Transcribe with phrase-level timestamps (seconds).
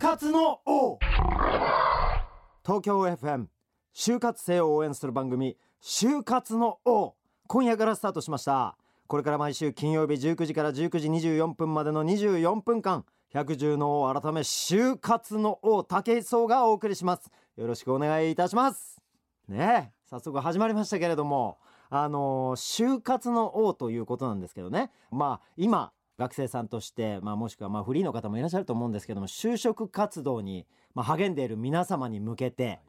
[0.00, 0.98] 活の王。
[2.64, 3.48] 東京 FM
[3.94, 7.16] 就活生を応援する番組就活の王。
[7.46, 8.78] 今夜からスタートしました。
[9.08, 17.30] これから毎週金曜日19時から19時24分までの24分間百獣の王改め就活の王武井壮がお送りします。
[17.58, 19.02] よろしくお願いいたします。
[19.48, 21.58] ねえ早速始まりましたけれども
[21.90, 24.90] あの就活の王ということなんですけどね。
[25.10, 32.80] まあ今学生さんとして、まあ、もしくはまあフリーの方もいらっしゃると思うんですけども就職活動にまあ励んでいる皆様に向けて、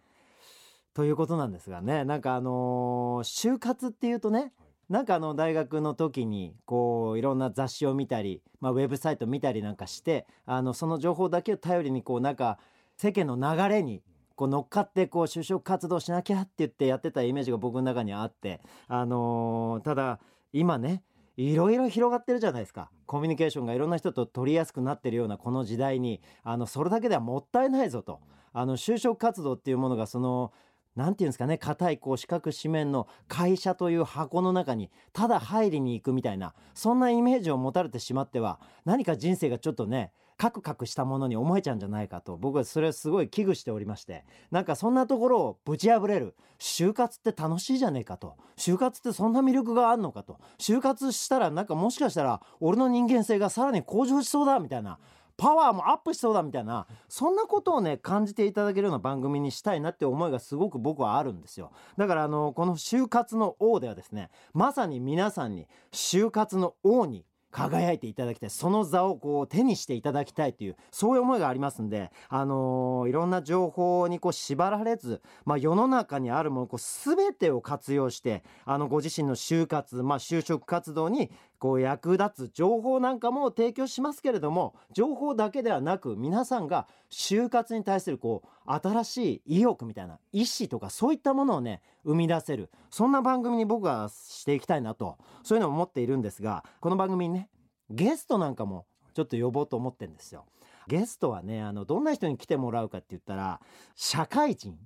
[0.93, 4.51] ということなんですがねなんかあの就活っていうとね
[4.89, 12.59] なんかあの大学の時にこういろんな雑誌を見たり、まあ、ウェブサイト見たりなんかしてあのその情報だけを頼りにこうなんか
[12.97, 14.03] 世間の流れに
[14.35, 18.59] こう乗っかってこう就職活動しなきゃって言ってやってたイメージが僕の中にあって
[18.89, 20.19] あのーただ
[20.51, 21.03] 今ね
[21.37, 22.91] いろいろ広がってるじゃないですか。
[23.05, 28.19] コミュニケーションがいろんな人と取りやすくなってるようなこの時代にあのそれだけではもったいないぞと。
[28.53, 30.51] あの就職活動っていうものがその
[30.95, 40.11] なんていうんですかね硬いこう四角四面の会社という箱の中にただ入りに行くみたいなそんなイメージを持たれてしまっては何か人生がちょっとね
[40.41, 54.97] カクカクしたものに思えちゃうんじゃないかと僕はそれをすごい危惧しておりましてなんかそんなところをぶち破れる就活って楽しいじゃねえかと就活ってそんな魅力があるのかと就活したらなんかもしかしたら俺の人間性がさらに向上しそうだみたいな
[55.37, 61.71] パワーもアップしそうだみたいなそんなことをね感じていただけるような番組にしたいなって思いがすごく僕はあるんですよ。
[61.97, 68.49] だからあのこの就活の王ではですねまさに皆さんに就活の王に輝いていただきたい。
[68.49, 81.29] その座をこう手にしていただきたいというそういう思いがありますんで、あのーいろんな情報にこう縛られず、まあ、世の中にあるものこう全てを活用してあのご自身の就活、まあ、就職活動に
[81.61, 97.47] こう役立つ情報なんかも提供しますけれども情報だけではなく皆さんが就活に対するこう新しい意欲みたいな意思とかそういったものをね生み出せるそんな番組に僕はしていきたいなとそういうのを思っているんですがこの番組にね
[97.91, 100.45] ゲストなんかもちょっと呼ぼうと思ってんですよ。
[100.87, 103.61] ゲストはねあのどんな人に来てもらうかって言ったら
[103.95, 104.79] 社会人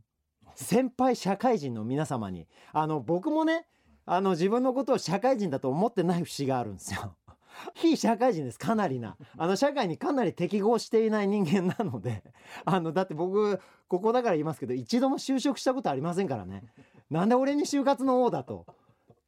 [0.55, 3.65] 先輩社会人の皆様にあの僕もね
[4.05, 7.15] あの自分のことを社会人だと思ってない節があるんですよ。
[7.73, 9.17] 非社会人ですかなりな。
[9.37, 12.23] あの社会にかなり適合していない人間なので。
[12.65, 16.63] あのだって僕ここだから言いますけど一度も就職したことありませんからね。
[17.09, 18.65] なんで俺に就活の王だと、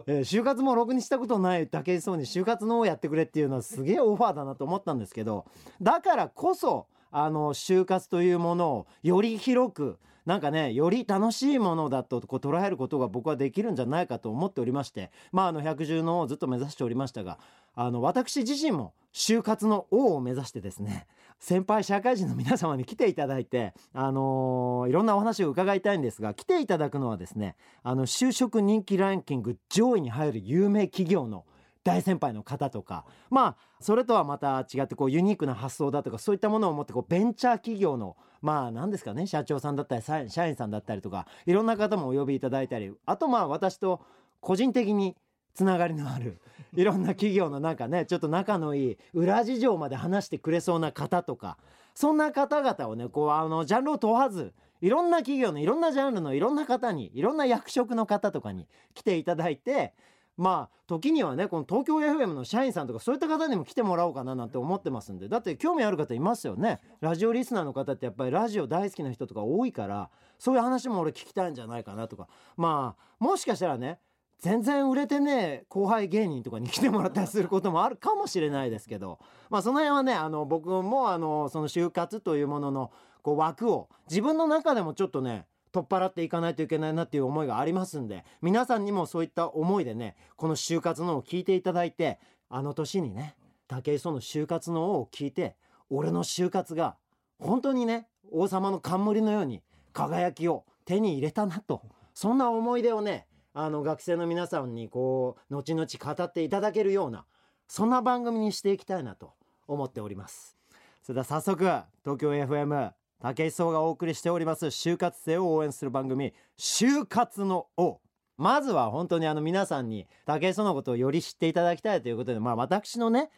[0.08, 5.46] えー就活もろくにしたことない武井壮に就活の王やってくれっていうのはすげえオファーだなと思ったんですけど
[5.82, 17.40] だからこそあの就活というものをより広くなんかねより楽しいものだとこう捉えることが僕はできるんじゃないかと思っておりましてまああの百獣の王をずっと目指しておりましたが
[17.76, 21.08] あの私自身も就活の王を目指してですね
[21.40, 31.46] 先輩社会人の皆様に来ていただいてあのーいろんなお話を伺いたいんですが来ていただくのはですねあの就職人気ランキング上位に入る有名企業の
[31.88, 44.02] 大先輩の方とかまあそれとはまた違ってこうユニークな発想だとかそういったものを持ってこうベンチャー企業のまあ何ですかね社長さんだったり社員さんだったりとかいろんな方もお呼びいただいたりあとまあ私と
[44.42, 45.16] 個人的に
[45.53, 46.42] つながりのある
[46.76, 51.58] いろんな企業のなんかねちょっと仲のいい裏事情まで話してくれそうな方とか
[51.96, 59.94] そんな方々をねこうあのジャンルを問わずいろんな企業のいろんなジャンルのいろんな方にいろんな役職の方とかに来ていただいて
[60.38, 65.28] まあ時にはねこの東京 FM の社員さんとかそういった方にも来てもらおうかななんて思ってますんで。
[65.28, 66.80] だって興味ある方いますよね。
[67.02, 72.28] ラジオリスナーの方ってやっぱりラジオ大好きな人とか多いからそういう話も俺聞きたいんじゃないかなとか。
[72.56, 74.00] まあもしかしたらね
[74.40, 79.20] 全然売れてね後輩芸人とかに来てもらったりすることもあるかもしれないですけど。
[79.50, 82.92] まあその辺はねあの僕もあのその就活というものの
[83.24, 92.19] こう枠を自分の中でもちょっとね取っ払っていかないといけないなっていう思いがありますんで皆さんにもそういった思いでねこの就活のを聞いていただいて
[92.49, 93.35] あの年にね
[93.67, 95.55] 武井壮の就活のを聞いて
[95.90, 96.96] 俺の就活が
[97.40, 99.61] 本当にね王様の冠のように
[99.93, 101.81] 輝きを手に入れたなと
[102.13, 107.25] そんな思い出をねあの学生の皆さんにこう後々語っていただけるような
[107.67, 109.34] そんな番組にしていきたいなと
[109.67, 110.58] 思っております。
[111.03, 111.63] それでは早速
[112.03, 117.99] 東京 FM 武井壮がお送りしております就活生を応援する番組就活の王。
[118.37, 123.31] まずは本当にあの皆さんに武井壮のことをより知っていただきたいということでまあ私のね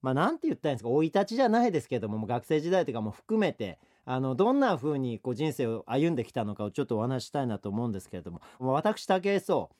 [0.00, 9.70] まあて言ったらいいんですか生い立ちじゃないですけども学生時代とかも含めてあのどんな風にこう人生を歩んできたのかをちょっとお話したいなと思うんですけれども私武井壮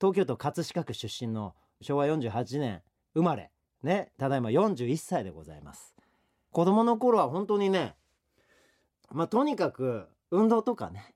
[0.00, 2.80] 東京都葛飾区出身の昭和48年
[3.14, 3.50] 生まれ
[3.82, 5.94] ねただいま41歳でございます。
[6.52, 7.96] 子供の頃は本当にね
[9.12, 11.14] まあとにかく運動とかね。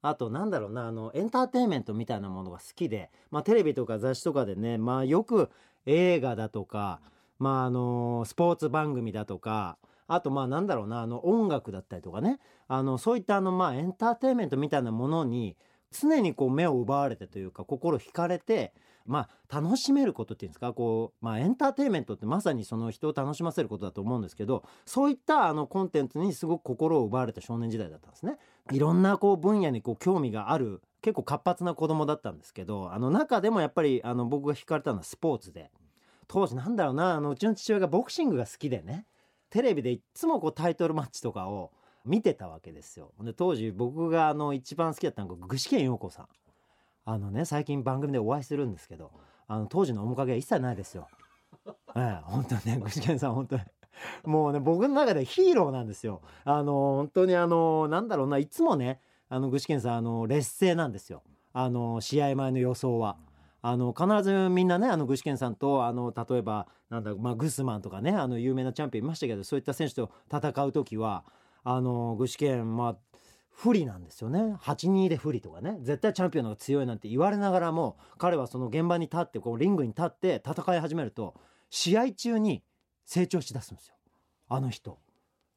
[0.00, 5.50] あとなんだろうなあのエンターテインメントみたいなものが好きで、まあ、テレビとか雑誌とかでね、まあ、よく
[5.86, 7.00] 映画だとか、
[7.40, 12.38] まあ、あのスポーツ番組だとかあとまあなんだろうなあの音楽だったりとかね。
[12.68, 15.56] あのそういったあのまあエンターテインメントみたいなものに
[15.90, 18.72] 常にこう目を奪われてというか心惹かれて
[19.08, 20.72] まあ楽しめることっていうんですか？
[20.72, 28.38] こうまあエンターテインメントってまさにその人を楽しませることだと思うんですけどそういったあのコンテンツにすごく心を奪われた少年時代だったんですね。
[28.70, 35.70] いろんなこう分野にこう興味がある結構活発な子供だったんですけどあの中でもやっぱりあの僕が惹かれたのはスポーツで
[36.26, 39.06] 当時なんだろうなあのうちの父親がボクシングが好きでね
[39.48, 41.72] テレビでいっつもこうタイトルマッチとかを
[42.04, 43.12] 見てたわけですよ。
[43.22, 46.26] で当時僕があの一番好きだったのが具志堅用子さん。
[47.10, 49.10] あのね最近番組でお会いするんですけど
[49.46, 51.08] あの当時の面影は一切ないですよ。
[51.96, 53.62] ええ本当にね 具志堅さん本当に。
[54.24, 56.20] もうね僕の中でヒーローなんですよ。
[56.44, 59.00] あの本当にあのなんだろうないつもね
[59.30, 61.22] あの具志堅さんあの劣勢なんですよ。
[61.54, 63.16] あの試合前の予想は。
[63.60, 71.24] あの必ずみんなねあの具志堅さんとあの例えばなんだまあ、グスマンとかねあの有名なチャンピオンいましたけどそういった選手と戦う時は
[71.64, 72.96] あの具志堅まあ
[73.58, 74.54] 不利なんですよね。
[74.62, 75.78] 8-2で不利とかね。
[75.80, 81.34] 絶対チャンピオンの方が強いなんて言われながらも彼はその現場に立ってこうリングに立って戦い始めると
[81.68, 82.62] 試合中に
[83.04, 83.96] 成長しだすんですよ。
[84.48, 85.00] あの人。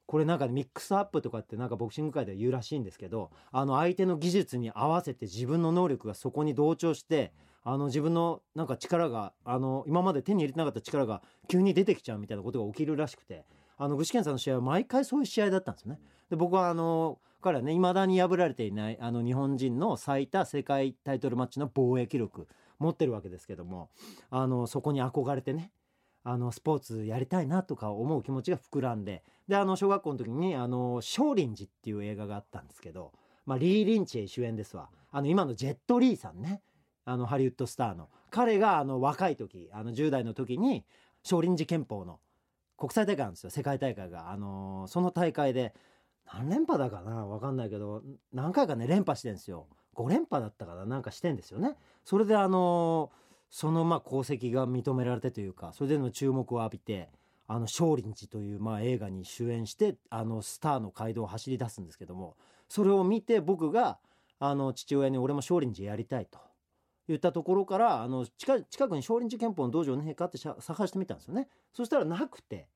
[0.08, 7.32] これなんかミックスアップとかってなんかボクシング界では言うらしいんですけどあの相手の技術に合わせて自分の能力がそこに同調して
[7.64, 13.46] あの自分のなんか力があの今まで手に入れてなかった力が急に出てきちゃうみたいなことが起きるらしくて
[13.84, 16.00] あの具志堅さんの試合は毎回そういう試合だったんですよね。
[16.30, 22.48] で僕はあの彼はね未だに破られていないあの日本人の最多世界タイトルマッチの防衛記録
[22.78, 23.90] 持ってるわけですけども
[24.30, 25.72] あのそこに憧れてね
[26.24, 33.14] あのスポーツやりたいなとか思う気持ちが膨らんでであの小学校の時にあの少林寺っていう映画があったんですけど、
[33.48, 36.62] まあ、リー・リンチェ主演ですわあの今のジェット・リーさんね
[37.04, 40.86] あのハリウッドスターの彼があの若い時あの10代の時に
[41.24, 42.20] 少林寺拳法の
[42.82, 43.52] 国際大会なんですよ。
[43.52, 45.76] 世界大会が、あのその大会で
[46.34, 47.28] 何連覇だかな？
[47.28, 48.02] 分かんないけど
[48.34, 49.68] 何回かね連覇してるんですよ。
[49.96, 50.86] 5連覇だったかな？
[50.86, 51.76] なんかしてんですよね。
[52.04, 53.12] それであの
[53.52, 57.10] そのまあ功績が認められてというかそれでの注目を浴びて
[57.48, 62.36] あの少林寺というまあ映画に主演してあのスターの街道を走り出すんですけども
[62.68, 64.00] それを見て僕が
[64.40, 66.40] あの父親に俺も少林寺やりたいと
[67.08, 71.50] 言ったところからあの近近くに少林寺拳法の道場ねえかって探してみたんですよね。
[71.74, 72.70] そしたらなくて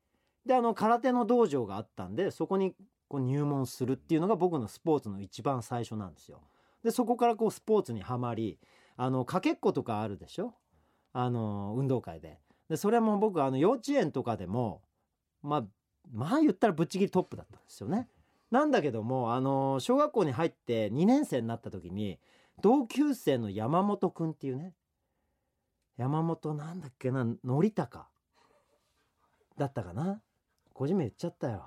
[0.46, 2.74] であの空手の道場があったんでそこに
[3.08, 6.40] こう入門するっていうのが僕のスポーツの一番最初なんですよ。
[6.84, 8.58] でそこからこうスポーツにはまり
[8.96, 10.54] あのかけっことかあるでしょ？
[11.12, 12.38] あの運動会で。
[12.68, 14.82] でそれも僕あの幼稚園とかでも
[15.42, 15.64] まあ
[16.12, 18.08] まあ言ったらぶっちぎりトップだったんですよね。
[18.50, 22.20] なんだけどもあの小学校に入って2年生になった時に
[22.62, 24.74] 同級生の山本君っていうね
[25.96, 28.06] 山本なんだっけな則高
[29.56, 30.20] だったかな？
[30.76, 31.64] 個人名言っちゃったよ。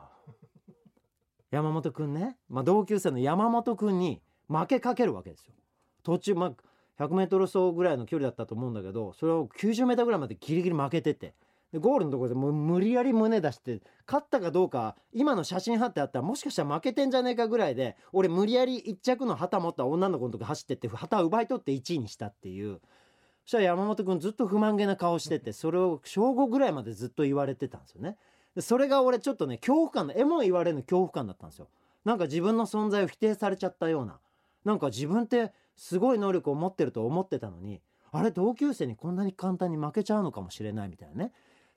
[1.50, 5.56] 山本君ね、まあ、同級生の山本君に負けかけるわけですよ。
[6.04, 6.54] 途中ま
[7.00, 11.34] あ 100m 走ぐらいの距離だったと思うんだけどそれを 90m ぐらいまでギリギリ負けてて。
[11.72, 22.82] でゴールのところでもう無理やり胸出して勝ったかどうか今の写真貼ってあったらもしかしたら負けてんじゃねえかぐらいで俺無理やり1着の旗持った女の子のとこ走ってって旗奪い取って1位にしたっていう。
[23.46, 28.18] そしたら山本君ずっと不満げな顔しててそれを正午ぐらいまでずっと言われてたんですよね。
[28.56, 31.68] でそれが俺ちょっとね恐怖感の絵も言われる恐怖感だったんですよ。
[32.06, 34.20] なんか自分の存在を否定されちゃったような
[34.66, 41.32] なんか自分ってすごい能力を持ってると思ってたのにあれ同級生にこんなに簡単に負けちゃうのかもしれないみたいなね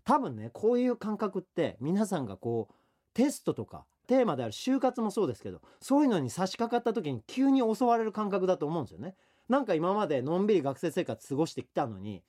[0.04, 2.74] 多分ねこういう感覚って皆さんがこう
[3.14, 9.14] テストとかテーマである就活もそうですけどそういうのに差し掛かった時に急に襲われる感覚だと思うんですよね。
[9.48, 12.22] なんか今までのんびり学生生活過ごしてきたのに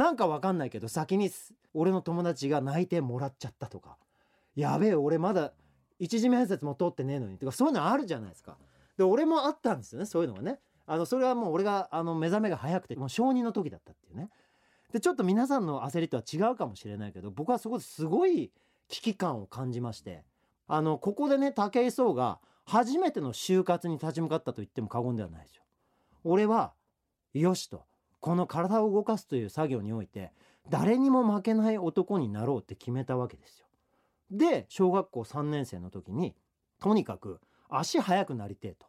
[0.00, 1.30] なんかわかんないけど先に
[1.74, 3.98] 俺の友達が内定もらっちゃったとか
[4.56, 5.52] やべえ俺まだ
[5.98, 8.56] 一次面接も通ってねえのにとかそういうのあるじゃないですか。
[8.96, 10.58] で俺もあったんですよねそういうのがね。
[10.86, 14.30] あのそれはもう俺があの目覚めが早くてもう小2の時だったっていうね
[14.90, 18.50] でちょっと皆さんの焦りとは違うかもしれないけど僕はそこですごい
[18.88, 20.24] 危機感を感じまして
[20.66, 25.62] あのここでね武井壮が初めての就活に立ち向かったと言っても過言ではないですよ。
[26.24, 26.72] 俺は
[27.34, 27.84] よしと
[28.20, 30.32] この体を動かすという作業において
[30.68, 33.66] 誰にも負けない男になろうって決めたわけですよ。
[34.30, 36.36] で小学校3年生の時に
[36.80, 38.86] とにかく足速くなりてえと。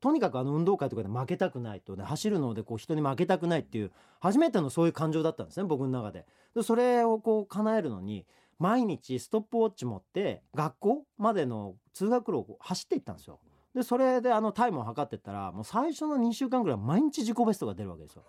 [0.00, 6.26] とにかくあの運動会とかで負けたくないとね走るのでこう人に負けたくないっていう初めてのそういう感情だったんですね僕の中で
[6.56, 8.26] でそれをこう叶えるのに
[8.58, 13.38] 毎日ストップウォッチ持って学校までの通学路を走っていったんですよ
[13.76, 18.24] でそれであのタイムを測ってったらもう最初の2週間ぐらい毎日自己ベストが出るわけですよ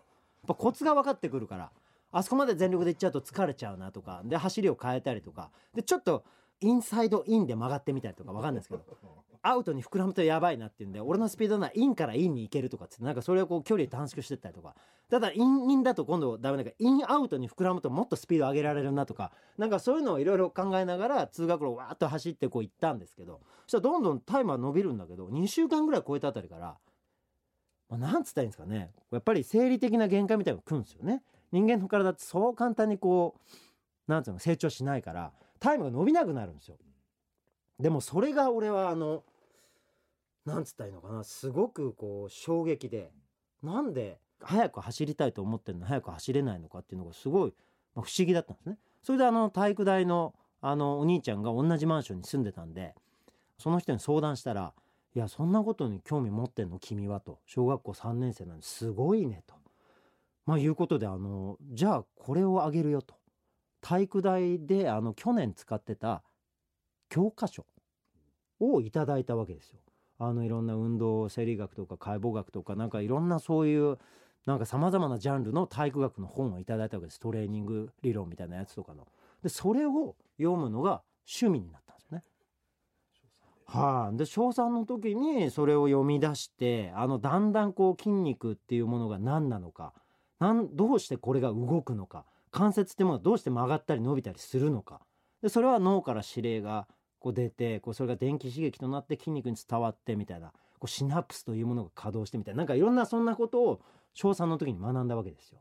[0.47, 1.71] ぱコツが分かってくるから
[2.11, 6.23] あそこまで全力でいっちゃうと疲れちゃうなとかで走りを変えたりとかでちょっと
[6.61, 8.83] インサイドインで曲がってみたりとか分かんないですけど
[9.45, 14.73] アウトに膨らむとやばいなっていうんで俺のスピードならインからインに行けるとかってなんかそれをこう距離短縮してったりとか
[15.09, 26.77] ただインインだと今度ダメだからインアウトに膨らむともっとスピード上げられるなとかなんかそういうのをいろいろ考えながら通学路をわーっと走ってこう行ったんですけどそしたらどんどんタイムは伸びるんだけど2週間ぐらい超えたあたりから、
[27.89, 28.91] まあ、なんつったらいいんですかね。
[29.11, 31.21] やっぱり生理的な限界みたいなのが来るんですよね。
[31.51, 36.77] 人間の体ってそう簡単にこうなんつうの成長しないからタイムが伸びなくなるんですよ。
[37.79, 39.23] でもそれが俺はあの
[40.45, 41.23] なんつったらいいのかな。
[41.23, 43.11] すごくこう衝撃で
[43.61, 47.53] なんで早く走りたいと思ってるのに早く走れないのかっていうのがすごい、
[47.95, 48.77] まあ、不思議だったんですね。
[49.03, 52.95] それであの体育大のあのお兄ちゃんが同じマンションに住んでたんで
[53.57, 54.73] その人に相談したら
[55.15, 56.79] 「いやそんなことに興味持ってんの？
[56.79, 59.55] 君は」と小学校3年生なんですごいねと。
[60.45, 63.15] まあいうことであのじゃあこれをあげるよと
[63.81, 66.23] 体育大であの去年使ってた
[67.09, 67.65] 教科書
[68.59, 69.79] をいただいたわけですよ。
[70.19, 73.97] あのいろんな運動生理学とか解剖学とかなんかいろんなそういう
[74.45, 79.07] なんかさまざまなジャンルの体育学の本をいただいたわけですトレーニング理論みたいなやつとかの。
[79.41, 82.02] でそれを読むのが趣味になったんです。
[83.73, 89.93] はい、あ、で小3の時にそれを読み出してあのだんだんこう筋肉っていうものが何なのか
[90.39, 95.01] なんどうしてこれが動くのか関節ってものはどうして曲がったり伸びたりするのか
[95.41, 96.87] でそれは脳から指令が
[97.19, 103.81] こう出てこうそれが電気刺激となって筋肉に伝わってみたいなこうシナプスというものが稼働してみたいななんかいろんなそんなことを
[104.13, 105.59] 小3の時に学んだわけですよ。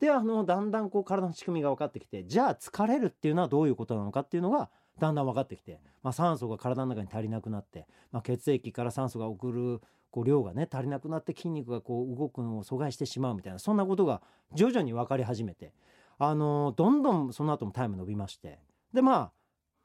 [0.00, 14.22] であのだんだんこう体の仕組みが分かってきてじゃあ疲れるっていうのはどういうことなのかっていうのがだんだん分かってきて、まあ、酸素が体の中に足りなくなって、まあ、血液から酸素が送るこう量がね足りなくなって筋肉がこう動くのを阻害してしまうみたいなそんなことが
[14.54, 15.72] 徐々に分かり始めて、
[16.18, 18.60] あのどんどんその後もタイム伸びまして
[18.92, 19.32] でまあ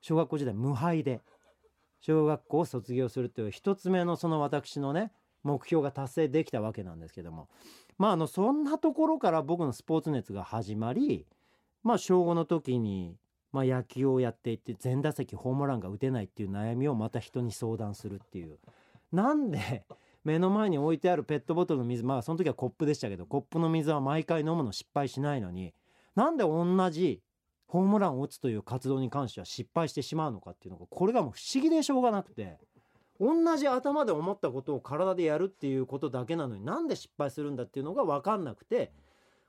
[0.01, 1.21] 小学校時代無敗で
[2.01, 5.11] 小学校を卒業するという一つ目のその私のね
[5.43, 7.49] 目標が達成できたわけなんですけども
[7.97, 11.25] まああのそんなところから僕のスポーツ熱が始まり
[11.83, 13.15] まあ小5の時に、
[13.51, 18.59] まあ、野球をやっていて全打席ホームランが打てないっていう悩みをまた人に相談するっていう
[19.11, 19.85] なんで
[20.23, 25.73] 目の前に置いてあるペットボトルの水まあその時はコップでしたけどコップの水は毎回飲むの失敗しないのに
[26.15, 27.21] なんで同じ
[27.65, 32.59] ホームランを打つという活動に関しては失敗してしまうのかっていうのがこれがもう不思議でしょうがなくて
[33.19, 38.91] 同じ頭で思ったことを体でやるっていうことだけなのになんで失敗するんだっていうのが分かんなくて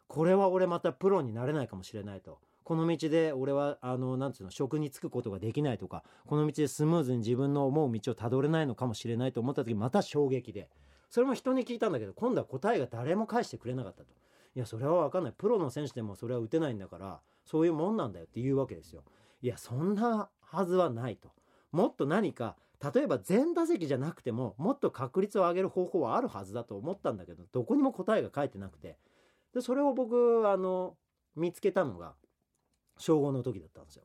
[0.09, 2.39] これは俺またプロになれないかもしれないと。
[2.71, 10.69] この道で俺はあのなんつうの職に就くことができないとかこの道でスムーズに自分の思う道をたどれないのかもしれないと思った時また衝撃で。
[11.09, 14.13] それも人に聞いたんだけど今度は答えが誰も返してくれなかったと。
[14.55, 15.33] いやそれは分かんない。
[15.37, 19.03] プロの選手でもそれは打てないんだからそういうもんなんだよって言うわけですよ。
[19.43, 21.33] いやそんなはずはないと。
[21.73, 22.55] もっと何か
[22.95, 28.97] 例えば全打席じゃなくてももっと確率を上げる方法はあるはずだと思ったんだけどどこにも答えが書いてなくて。
[29.55, 30.97] でそれを僕あの
[31.35, 32.15] 見つけたのが
[33.01, 34.05] 小5の時だったんですよ。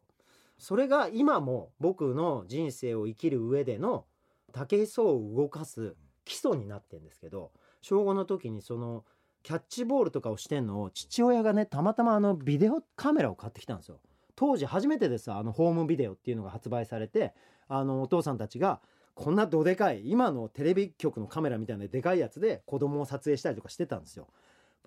[0.58, 4.06] それが今も僕の人生を生きる上での
[4.54, 9.04] 竹磯を動かす基礎になってんですけど小5の時にその
[9.44, 14.00] キャッチボールとかをしてんのを父親がねたまたまあのビデオカメラを買ってきたんですよ。
[14.36, 17.34] 当時初めてですあのホームビデオっていうのが発売されて
[17.68, 18.82] あのお父さんたちが
[19.14, 24.28] こんなどでかい今のテレビ局のカメラみたいなでかいやつで子供を撮影したりとかしてたんですよ。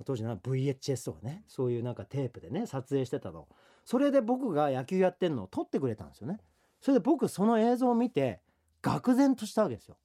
[0.04, 3.48] 当時な VHS とかねそういうなんかテープでね撮影してたの
[3.88, 6.36] それで僕が野球やってんのを撮ってくれたんですよね。
[6.78, 8.42] それで僕その映像を見て
[8.82, 9.96] 愕然としたわけですよ。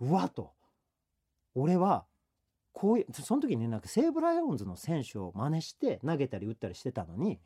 [0.00, 0.54] うわと。
[1.54, 2.06] 俺は
[2.72, 7.38] こういうその時になんか西武ライオンズの選手を真似して投げたり打ったりしてたのに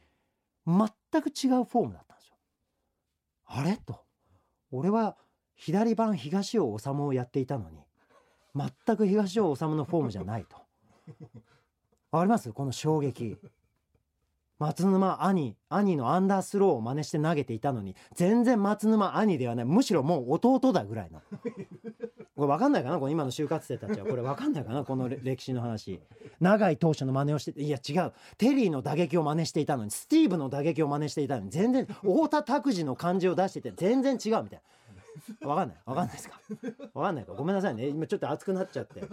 [0.69, 0.89] 全
[1.21, 2.37] く違うフォームだったんですよ。
[3.47, 4.05] あれと。
[4.71, 5.17] 俺は
[5.57, 7.81] 左番東尾治をやっていたのに
[8.55, 10.59] 全く東尾治のフォームじゃないと。
[12.13, 12.53] わかります？
[12.53, 13.37] この衝撃。
[14.59, 19.65] 松沼兄兄のアンダースローを真似して投げていたのに全然松沼兄ではない。
[19.65, 21.21] むしろもう弟だぐらいの。
[22.37, 22.99] これ分かんないかな？
[22.99, 24.07] この今の就活生たちは。
[24.07, 24.85] これ分かんないかな？
[24.85, 26.01] この歴史の話。
[26.41, 28.13] 長井投手の真似をしていや違う。
[28.39, 34.61] テリーの打撃を真似していたのにスティーブの打撃を真似していたのに全然太田拓司の漢字を出してて全然違うみたいな。
[35.47, 35.79] わかんない。
[35.87, 36.41] わかんないですか？
[36.95, 37.33] わかんないか？
[37.35, 37.89] ごめんなさいね。
[37.89, 39.01] 今ちょっと熱くなっちゃって。
[39.01, 39.05] ち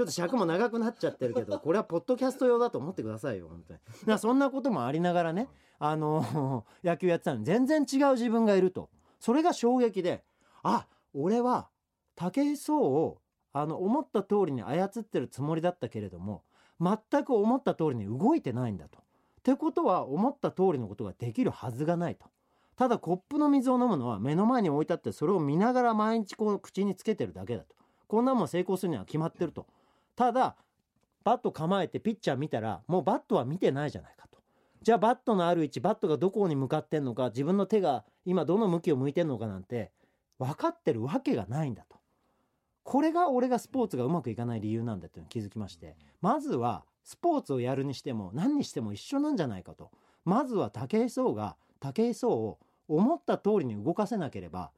[0.00, 3.80] ょっと尺も長くなっちゃってるけどこれはポッドキャスト用だと思ってくださいよ本当に。
[4.06, 8.90] だそんなこともありながらねあの 野球やってたのに全然違う自分がいると。
[9.18, 10.24] それが衝撃で
[10.62, 11.68] あ俺は
[12.16, 13.20] 武井壮を
[13.52, 16.42] あの思った通りに操ってるつもりだったけれども
[16.80, 18.98] 全く思った通りに動いてないんだと。
[18.98, 19.02] っ
[19.42, 22.30] てことは思った通りのことができるはずがないと。
[22.76, 27.74] ただコップの水を飲むのは目の前に置いてあってそれを見ながら毎日こう口につけてるだけだと。
[28.08, 29.66] こんなもん成功するには決まってると。
[30.16, 30.56] ただ
[31.24, 34.38] バット構えてピッチャー見たらもうバットは見てないじゃないかと。
[34.82, 39.92] じゃあバットのある位置バットがどこに向かってんのか自分の手が今どの向きを向いてんのかなんて
[40.38, 42.02] 分かってるわけがないんだと。
[42.84, 49.90] これが俺がスポーツがうまくいかない理由なんだっていうのに気づきましてまずはスポーツをやるにしても何にしても一緒なんじゃないかと
[50.24, 54.70] まずは武井壮が武井壮を思った通りに動かせなければ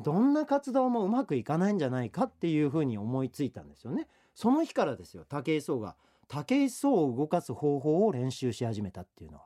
[0.00, 4.08] どんな活動もうまくいかないんじゃないかっていうふうに思いついたんですよね。
[4.34, 5.96] その日からですよ武井壮が
[6.28, 9.44] 武井壮を動かす方法を練習し始めたっていうのは。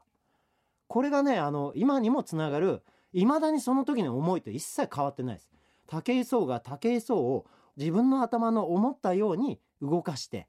[0.87, 2.83] これがねあの今にもつながる
[3.13, 5.51] 未だにその時の思いと一切変わってないです。
[5.87, 7.47] 武井壮が武井壮を
[7.77, 10.49] 自分の頭の思ったように動かして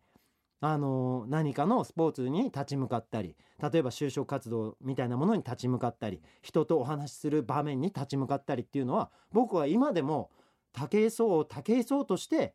[0.62, 10.30] あの何かのスポーツに立ち向かったり例えば就職活動みたいなものに立ち向かったり人とお話しする場面に立ち向かったりっていうのは僕は今でも
[10.74, 12.54] 武井壮を武井壮として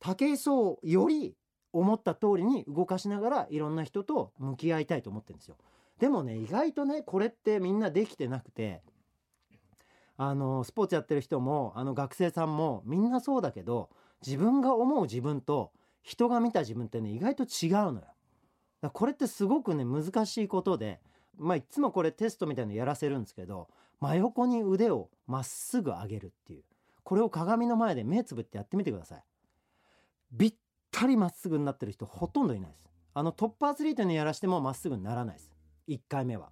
[0.00, 1.36] 武井壮より
[1.72, 5.56] 思った通りに動かしながらいろんな人と向き合いたいと思ってるんですよ。
[5.98, 8.82] でもね意外とねこれってみんなできてなくて
[10.16, 13.90] あのスポーツやってる人もあの学生さんもみんなそうだけど
[14.24, 15.72] 自分が思う自分と
[16.06, 18.90] 人が見た自分ってね意外と違うのよ。
[18.92, 21.00] これってすごくね難しいことで
[21.36, 26.62] まあいつもこれテストみたいなのやらせるんですけど真横に腕をまっすぐ上げるっていう
[27.02, 29.24] これを鏡の前で目つぶってやってみてください。
[30.38, 30.54] ぴっ
[30.92, 32.84] たりまっすぐになってる人ほとんどいないです。
[33.14, 35.50] あのトップアスリートにやらしてもまっすぐにならないです。
[35.88, 36.50] 1回目は。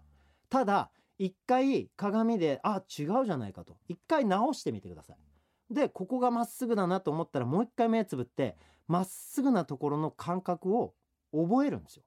[0.49, 10.95] ただ一回鏡であ違うじゃないかと一回直してみてくださいでここがまっすぐだなと思ったらもう一回目つぶってまっすぐなところの感覚を
[11.33, 12.03] 覚えるんですよ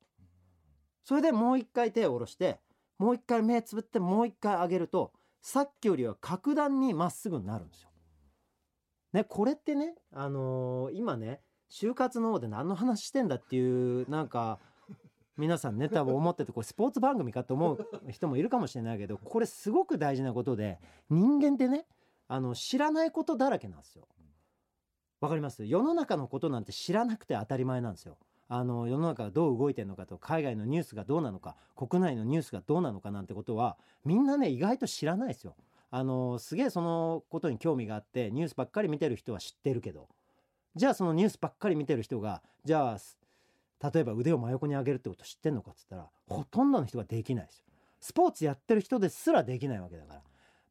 [1.03, 2.59] それでもう一回手を下ろして
[2.99, 7.89] もう一回目つぶってもう一回上げるとさっきよりは格段にまっすぐになるんですよ。
[9.13, 11.39] ねこれってねあのー、今ね
[11.71, 14.59] 就活の方で何の話してんだっていうなんか
[15.37, 21.85] 皆さんね多分思っててこれスポーツ番組かと思う人もいるかもしれないけどこれすごく大事なことで人間ってね
[22.27, 24.07] あの知らないことだらけなんですよ。
[25.19, 25.65] わかります？
[25.65, 28.17] 世の中のことなんて知らなくて当たり前なんですよ。
[28.49, 33.75] あの世の中がどう動いてるのかと海外のニュースがどうなのか国内のニュースがどうなのかなんてことは
[34.05, 35.55] みんなね意外と知らないですよ。
[35.89, 40.07] あのすげえそのことに興味があってニュースばっかり見てる人は知ってるけど
[40.75, 47.63] じゃあそのニュースばっかり見てる人がじゃあ例えば腕を真横に上げるってこと知ってんのかっつったらほとんどの人ができないですよ。
[47.99, 50.21] スポーツやってる人ですらできないわけだから。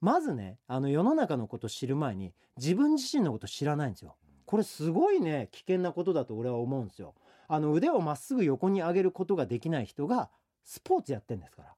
[0.00, 4.14] まずねあの世の中のこと知る前に自分自身のこと知らないんですよ。
[4.46, 7.14] これすごいね危険なことだと俺は思うんですよ。
[7.48, 10.30] あの腕をまっすぐ横に上げることができない人が
[10.64, 11.74] スポーツやってんですから。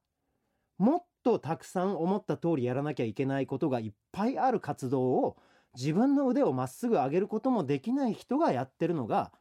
[0.77, 5.37] もっとたくさん思った通りやらなきゃいけないことがいっぱいある活動を
[5.75, 9.31] 自分の腕をまっすぐ上げることもできない人がやってるのが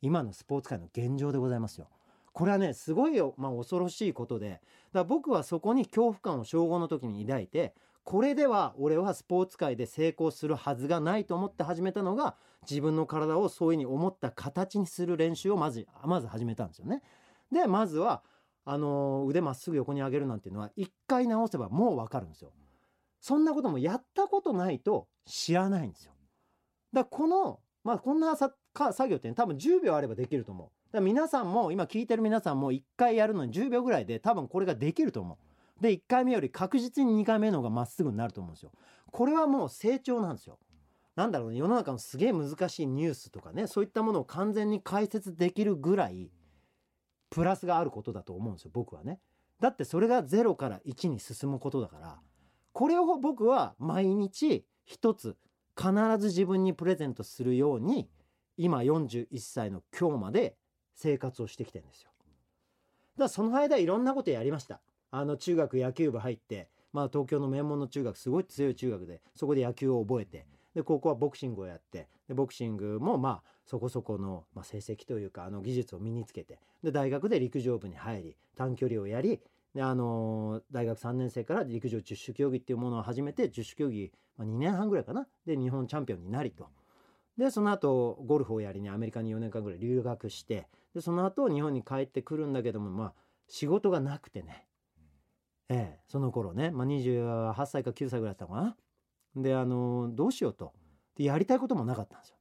[0.00, 1.88] 今のスポーツ界の現状でございますよ。
[2.32, 4.60] これはねすごい、まあ、恐ろしいことでだか
[4.92, 7.74] ら僕はそこに恐怖感を小5の時に抱いて
[8.06, 17.02] これでは俺はスポーツ界で成功するはずがないと思って始めたのが自分の体をそういうふうに思った形にする練習をまずまず始めたんですよね。
[17.50, 18.22] でまずは
[18.64, 22.52] あの腕まっすぐ横に上げるなんていうのは一回直せばもう分かるんですよ。
[23.20, 26.12] そんなこともやったことないと知らないんですよ。
[26.92, 30.68] だからこのまあこんなさか作業って、ね、多分10秒あればできると思う。
[30.68, 35.45] だから皆さんも今聞いてる皆さんも1回やるのに10秒ぐらいで多分これができると思う。
[35.80, 38.72] で1回目より確実に2回目の方がまっすぐになると思うんですよ。
[39.10, 40.58] これはもう成長なんですよ。
[41.14, 46.30] なんだろうね世の中のすげえ難しいニュースとかねそういったものを完全に解説できるぐらい
[47.30, 49.20] プラスがあることだと思うんですよ僕はね。
[49.60, 52.20] だってそれが0から1に進むことだから
[52.72, 55.36] これを僕は毎日一つ
[55.76, 58.08] 必ず自分にプレゼントするように
[58.58, 60.56] 今41歳の今日まで
[60.94, 62.10] 生活をしてきてるんですよ。
[63.16, 64.80] だからその間いろんなことやりました。
[65.10, 79.40] あの中学野球部入って、まあ東京の名門の中学すごい強い中学でそこで野球を覚えてで高校はボクシングをやってでボクシングもまあそこそこの、まあ、成績というかあの技術を身につけてで大学で陸上部に入り短距離をやり
[79.74, 86.68] であの大学3年生から陸上十種競技っていうものを始めて十種競技、まあ、2年半ぐらいかなで日本チャンピオンになりと。
[87.36, 93.12] でその後ゴルフをやりにアメリカに4年間ぐらい留学してでその後日本に帰ってくるんだけどもまあ
[93.48, 94.65] 仕事がなくてね。
[95.68, 98.76] ええその頃ね、まあ、28歳か9歳ぐらいだったのか
[99.34, 99.42] な。
[99.42, 100.72] であのどうしようと。
[101.16, 102.36] でやりたいこともなかったんですよ。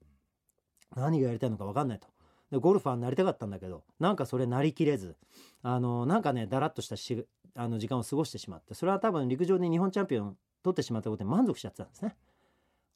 [0.95, 2.07] 何がやりたいのか分かんないと。
[2.51, 5.15] でゴルファーになりたかったんだけどなんかそれなりきれず
[5.63, 12.15] あのなんかねだらっとしたしあの時間を過ごしてしまってそれは多分陸上で日本チャンピオン取ってしまったことで満足しちゃってたんですね。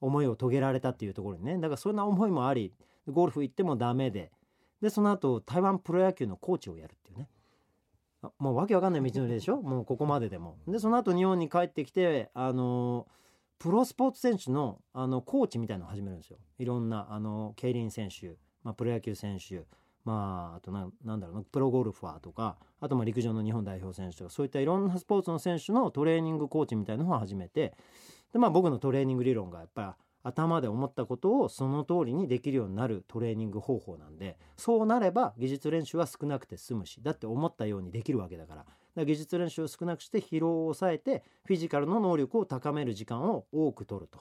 [0.02, 1.56] 思いを遂げられたっていうところにね。
[1.58, 2.74] だからそんな思いもあり
[3.08, 4.32] ゴルフ行ってもダメで
[4.82, 7.30] でその後台湾プロ野球のコーチをやるっていうね。
[8.38, 9.62] もうわけわかんない道のりでしょ？
[9.62, 10.58] もうここまででも。
[10.68, 13.08] でその後日本に帰ってきてあの
[13.58, 16.38] プロスポーツ選手のあのコーチみたいなのを始めるんですよ。
[16.58, 19.64] いろんなあの競輪選手まあ、プロ野球選手
[20.04, 27.74] まあ、あとななんだろうなプロゴルファーとかあとまあ陸上の日本代表選手とかそういったいろんなスポーツの選手のトレーニングコーチみたいなのを始めて
[28.34, 44.20] で、まあ、僕のトレーニング理論がやっぱり頭で思ったことをその通りにできるようになるトレーニング方法なんでそうなれば技術練習は少なくて済むしだって思ったようにできるわけだからだから技術練習を少なくして疲労を抑えてフィジカルの能力を高める時間を多く取ると。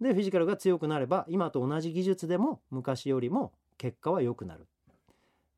[0.00, 4.66] でフィジカルが強くなれば今と同じ技術でも昔よりも結果は良くなる。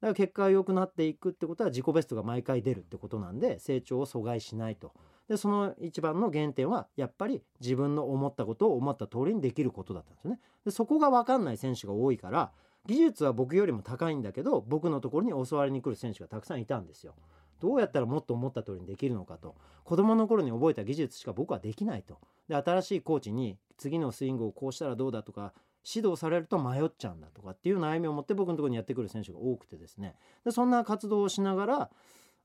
[0.01, 4.93] だから結果が良くなっていくってことは自己ベストが毎回出るってことなんで成長を阻害しないと。
[5.29, 10.41] でその一番の原点はやっぱり自分の思ったことを思った通りにできることだったんですよね。
[10.65, 12.53] でそこが分かんない選手が多いから
[12.87, 17.15] 技術は僕よりも高いんだけど僕のところに教わりに来る選手がたくさんいたんですよ。
[17.61, 25.55] どうやったらもっと思った通りにできるのかと子供の頃に覚えた技術しか僕はできないとで新しいコーチに次のスイングをこうしたらどうだとか
[25.87, 31.91] 指導されると迷っちゃうんだとかっていう悩みを持って僕のところにやってくる選手が多くてですねでそんな活動をしながら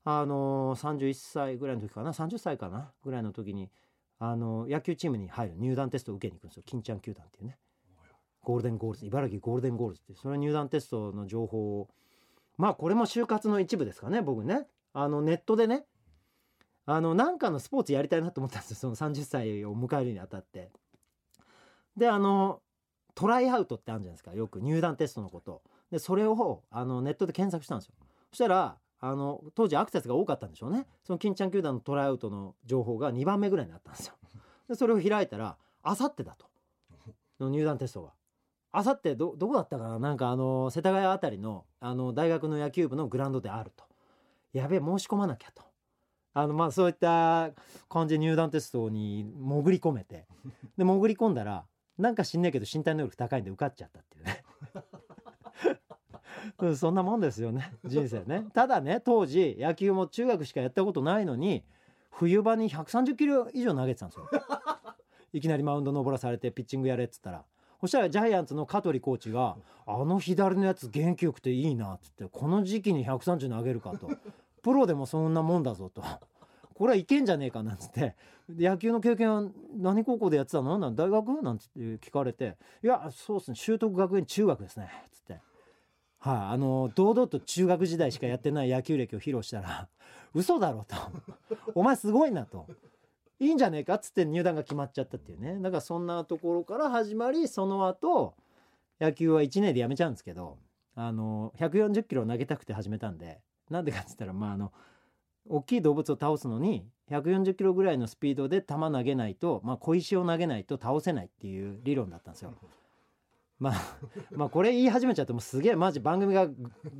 [0.04, 3.70] あの、31歳ぐらいの時かな30歳かなぐらいの時に
[4.20, 6.62] あの、野球チームに入る入団テストを受けに行くんですよ。
[6.66, 7.56] 欽ちゃん球団っていうね。
[8.42, 11.88] ゴールデンゴールズ茨城ゴールデンゴールズってその入団テストの情報を。
[12.58, 14.66] まあこれも就活の一部ですかね僕ね。
[14.92, 15.86] あのネットでね。
[16.84, 18.76] あのなんかのスポーツやりたいなと思ったんですよ。
[18.76, 20.70] その30歳を迎えるにあたって。
[21.96, 22.60] であの
[23.14, 24.60] トライアウトってあるじゃないですかよく。
[24.60, 25.62] 入団テストのこと。
[25.90, 27.94] でそれをあのネットで検索したんですよ。
[28.30, 30.86] そしたらあの当時アクセスが多かったんでしょうね。
[31.04, 34.14] その金ちゃん球団のトライアウトの情報が2番目ぐらいになったんですよ。
[34.68, 36.46] でそれを開いたらあさってだと。
[37.40, 38.12] の入団テストが。
[38.72, 39.98] あさってどどこだったかな？
[39.98, 43.84] なんかあの世田谷あたりのあの大学の野球部のグラウンドであると。
[44.52, 45.62] やべえ申し込まなきゃと。
[46.34, 47.52] あのまあそういった
[47.88, 50.26] 感じで入団テストに潜り込めて。
[50.76, 51.66] で潜り込んだら
[51.98, 54.42] なんか知んないけど身体能力高いんで受かっちゃったっていうね
[56.76, 57.72] そんなもんですよね。
[57.84, 58.46] 人生ね。
[58.52, 61.64] ただね当時野球も中学しかやったことないのに
[62.10, 64.28] 冬場に130キロ以上投げてたんですよ。
[65.32, 67.44] いきなりマウンド登らされてピッチングやれっつったら。
[67.80, 74.10] そしたらジャイアンツの香取コーチが「あの左のやつ元気よくていいな」っつって「この時期に130投げるか」と
[74.62, 76.02] 「プロでもそんなもんだぞ」と。
[76.74, 78.16] これはいけんじゃねえかなんつって。
[78.58, 79.44] 野球の経験は
[79.76, 80.76] 何高校でやってたの？
[80.78, 81.42] なん大学？
[81.42, 83.54] なんて聞かれて「いやそうっすね。
[83.54, 85.40] 修徳学園中学ですね」つって。
[86.20, 89.88] はい、あ、の堂々と中学時代しかやってない野球歴を披露したら
[90.34, 90.96] 嘘だろと。
[91.74, 92.66] お前すごいなと。
[93.38, 95.58] いいんじゃねえかっつって入団が決まっちゃったっていうね。
[95.60, 98.34] だからそんなところから始まりその後
[99.00, 100.58] 野球は1年でやめちゃうんですけど
[100.94, 104.72] あの140キロ投げたくて始めたんでなんでかっつったらまああの
[105.48, 112.54] 大きい動物を倒すのに140キロぐらいのスピードで球投げないと、まあ、小石を投げないと倒せないっていう理論だったんですよ。
[113.60, 113.74] まあ、
[114.32, 116.48] まあこれ言い始めちゃってもすげえマジ番組が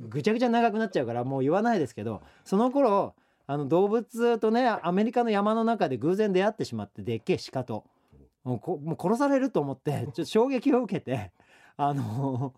[0.09, 3.15] ぐちゃぐちゃ長くなっちゃうからもう言わないですけどその頃
[3.47, 7.83] あの動物とねアメリカの山の中で偶然出会ってしまってでっけえ鹿と
[8.43, 8.61] も
[8.97, 11.31] う殺されると思ってちょっと衝撃を受けて
[11.77, 12.53] あの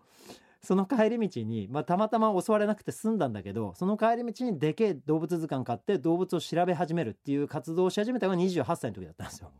[0.62, 9.50] その帰り道に、まあ、たまたま襲われなくて済んだんだけどその帰り道にでっけえ動物図鑑買って動物を調べ始めるっていう活動をし始めたのが28歳の時だったんですよ。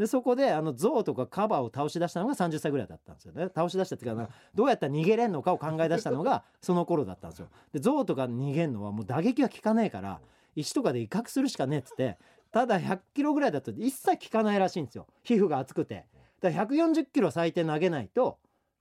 [0.00, 3.50] でそこであの象とかカバーを倒し出したのが30歳ぐらいだったんですよね。
[3.54, 7.48] 倒し出したっていうかどうやったら逃げれんのかを考え出したのが その頃だったんですよ。
[7.74, 10.22] で象とか逃げんのはもう打撃は効かねえから
[10.56, 12.16] 石とかで威嚇するしかねえっつって
[12.50, 15.06] ただ100キロぐらいだと一切効かないらしいんですよ。
[15.22, 16.06] 皮膚が厚くて。
[16.40, 18.38] だから140キロ最低投げないと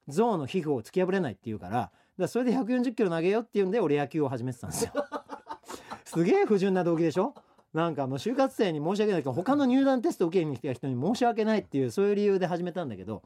[0.08, 4.94] 象の皮膚を突き破れないっていうからだそれで140キロ投げようっていうんで俺野球を始めてたんですよ。
[6.06, 7.36] すげえ不純な動機でしょ？
[7.74, 13.24] なんかもう就活生に申し訳ないけど他の入団テスト受けに来た人に申し訳ないっていうそういう理由で始めたんだけど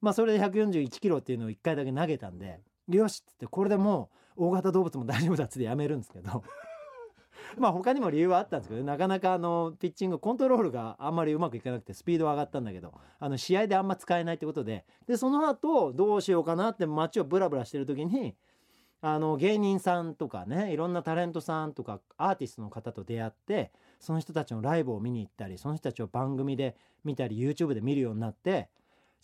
[0.00, 6.44] まあそれで141キロっていうのを1回だけ投げたんでよしっつってこれでもう大型動物も大丈夫だっつってやめるんですけど
[7.58, 18.36] まあ他にも理由はあったんですけど、なかなかあのピッチングコントロールがあんまりうまくいかなくてスピードは上がったんだけどあの試合であんま使えないってことででその後どうしようかなって街をブラブラしてる時に
[19.00, 28.68] あの芸人さんとかねいろんなタレントさんとかアーティストの方と出会ってその人たちのライブを見に行ったりその人たちを番組で見たり YouTube で見るようになって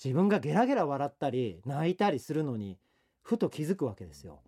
[0.02, 2.78] 自分がゲラゲラ笑ったり泣いたりするのに
[3.22, 4.40] ふと気づくわけですよ。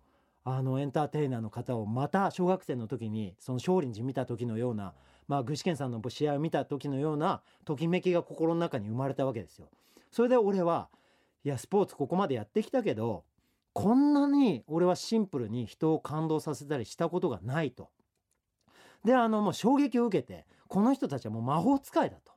[0.43, 4.93] あのエンターテイナーの方をまた小学生の時にその少林寺見た時のような、
[5.27, 9.67] まあ、具志堅さんの試合を見た時のようなときめきが心の中に生まれたわけですよ。
[10.09, 10.87] それで俺は
[11.43, 13.25] いやスポーツここまでやってきたけど
[13.77, 17.91] こんなに俺はシンプルに人を感動させたりしたことがないと。
[19.05, 22.31] であのもう衝撃を受けてこの人たちはもう魔法使いだと。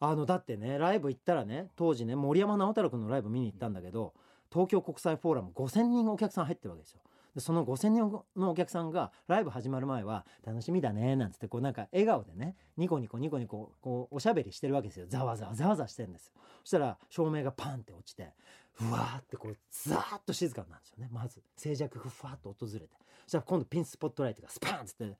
[0.00, 4.12] あのだってねライブ行ったらね当時ね森山直太朗君のライブ見に行ったんだけど
[4.52, 7.00] 東京国際フォーラム5,000人お客さん入ってるわけですよ。
[7.34, 18.34] でその5,000人のお客さんがライブ始まる前は「楽しみだね」なんつってこうなんか笑顔でねニコニコニコニコこうおしゃべりしてるわけですよざわざわざわざわしてるんですよそしたら照明がパンって落ちて
[18.82, 21.08] うわーってこうザーッと静かなんですよね。
[21.10, 22.88] まず静寂がふわっと訪れて。
[23.24, 25.16] そしたら今度ピンスポットライトがスパーンっつって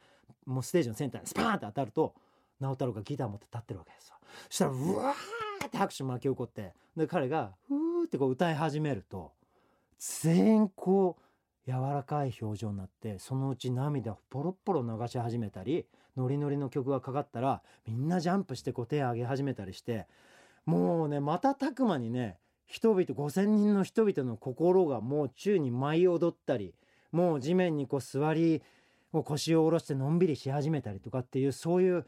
[0.47, 2.15] もうステージのセンターにスパーンって当たると
[2.59, 4.15] 直太朗がギター持って立ってるわけですよ。
[4.49, 9.33] そしたらうわーって拍手巻き起こってで彼がふーってこう歌い始めると
[9.99, 20.07] 全員こう柔らかい表情になってそのうち涙をポロッポロ流し始めたりノリノリの曲がかかったらみんなジャンプしてこう手を上げ始めたりして
[20.67, 22.39] もうね瞬く間にね
[22.71, 26.73] 人々5,000人の人々の心がもう宙に舞い踊ったり
[27.11, 28.63] もう地面にこう座り
[29.13, 32.07] 腰を下ろしてのんびりし始めたりとかっていうそういう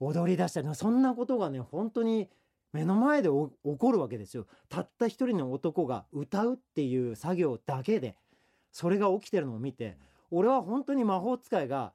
[0.00, 2.28] 踊り出したりそんなことがね本当に
[2.72, 4.46] 目の前で起こるわけですよ。
[4.68, 8.16] たった一人の男が歌うっていう作業だけで
[8.72, 9.98] それが起きてるのを見て
[10.32, 11.92] 俺は本当に魔法使いが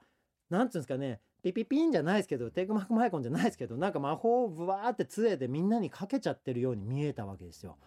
[0.49, 7.77] なんつうんですかねピピピンじゃないですけどテイクマークマイコンじゃないですけどなんか魔法をブワーって杖でみんなにかけちゃってるように見えたわけですよ。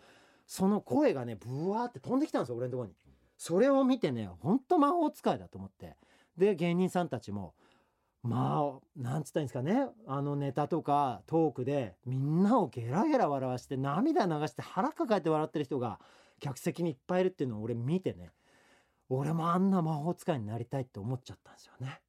[0.46, 2.92] その声がねブワーって飛んできたんですよ俺のとこに。
[3.36, 5.96] それを見てねほんと魔法使いだと思って
[6.36, 7.54] で芸人さんたちも
[8.22, 16.00] まあなんつったんですかねあのネタとかトークでみんなをゲラゲラ笑わして涙流して腹抱えて笑ってる人が
[16.38, 18.30] 客席にいっぱいいるっていうのを俺見てね
[19.08, 22.00] 俺もあんな魔法使いになりたいって思っちゃったんですよね。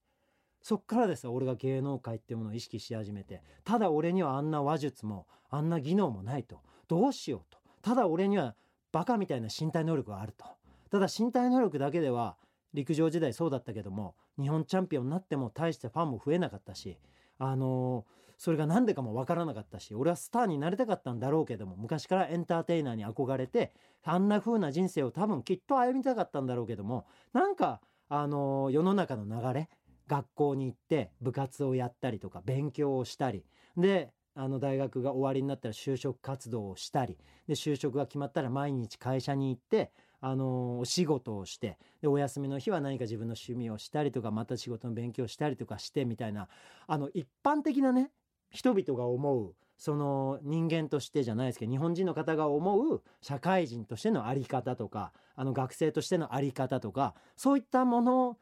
[0.62, 3.41] そっからですよ俺が芸能界っていうものを意識し始めて。
[3.63, 6.62] ただ俺にはあんな話術もあんな技能もないと。
[6.88, 7.58] どうしようと。
[7.82, 8.56] ただ俺には
[8.91, 10.45] バカみたいな身体能力があると。
[10.91, 12.38] ただ身体能力だけでは
[12.74, 16.97] 陸上時代そうだったけども日本チャンピオンになっても大してファンも増えなかったし
[17.38, 23.71] あのーそれが何でかも分からなかったし俺はスターになりたかったんだろうけども昔からエンターテイナーに憧れて
[24.04, 29.69] あんな風な人生を多分きっと歩みたかったんだろうけどもなんかあの世の中の流れ
[30.12, 33.45] 学校に行って部活をやったりとか勉強をしたり。
[33.78, 37.17] であの大学が終わりになったら就職活動をしたり。
[37.47, 41.78] で就職が決まったら毎日会社に行ってあのお仕事をして。
[42.02, 46.50] でお休みの日は何か自分の趣味をしたりとかまた仕事の勉強をしたりとかしてみたいな。
[46.88, 48.12] あの一般的なね
[48.50, 58.38] 人々が思うその人間としてじゃないですけど日本人の方が思う社会人としての在り方とかあの学生としての在り方とかそういったもの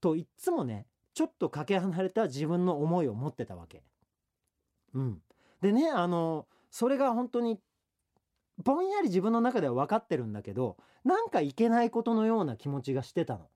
[0.00, 3.82] といっつもねちょっとかけ離れた自分の思いを持ってたわけ。
[4.94, 5.22] うん、
[5.60, 7.58] でねあのそれが本当に
[8.62, 13.48] ぼんやり自分の中では分かってるんだけどなんかいけないことのような気持ちがしてたの。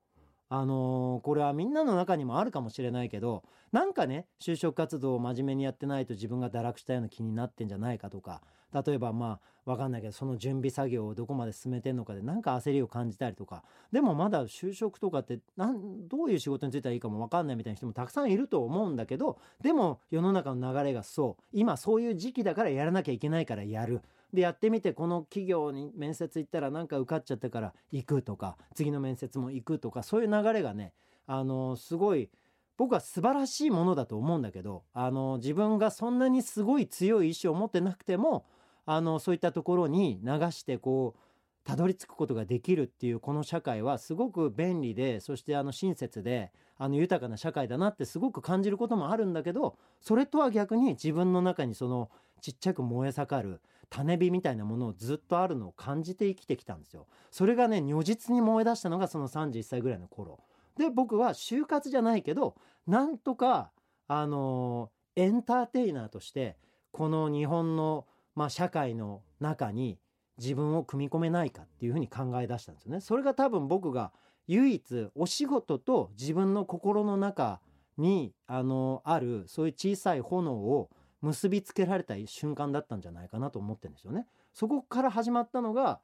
[0.51, 8.41] あのー、これはみんなの中にもあるかもしれないけどなんかね就職活動を真面目にやってないと自分が堕落したような気になってんじゃないかとか
[8.73, 24.01] 例えばまあ分かんないけどその準備作業をどこまで進めてんのかでなんか焦りを感じたりとかでもまだ就職とかってなんどういう仕事に就いたらいいかも分かんないみたいな人もたくさんいると思うんだけどでも世の中の流れがそう今そういう時期だからやらなきゃいけないからやる。
[24.33, 30.93] でやってみてこの企業に面接行ったらなんか受かっちゃったから行くとか次の面接も行くとかそういう流れがね
[31.27, 32.31] あのすごい
[32.77, 38.47] 僕は素晴らしいものだと思うんだけどあの自分がそんなにすごい強い意志を持ってなくても
[38.87, 41.21] あのそういったところに流してこう
[41.69, 52.09] たどり着くことができるっていうこの社会はすごく便利でそしてあの親切であの豊かな社会だなってすごく感じることもあるんだけどそれとは逆に自分の中にその
[52.41, 53.61] ちっちゃく燃え盛る
[53.91, 57.07] 種火みたいなものをずっとあるのを感じて生きてきたんですよ。
[57.31, 60.41] それがね如実に燃え出したのがその31歳ぐらいの頃。
[60.77, 62.55] で僕は就活じゃないけど
[62.87, 63.73] なんとか
[64.07, 66.57] あのエンターテイナーとして
[66.93, 69.99] この日本の、まあ、社会の中に
[70.39, 73.01] 自分を組み込めないかっていうふうに考え出したんですよね。
[73.01, 74.13] それが多分僕が
[74.47, 77.61] 唯一お仕事と自分の心の中
[77.99, 84.27] にあのあるそういう小さい炎を結びつけられた瞬間だったんじゃないかなと思ってるんですよね。
[84.53, 86.01] そこから始まったのが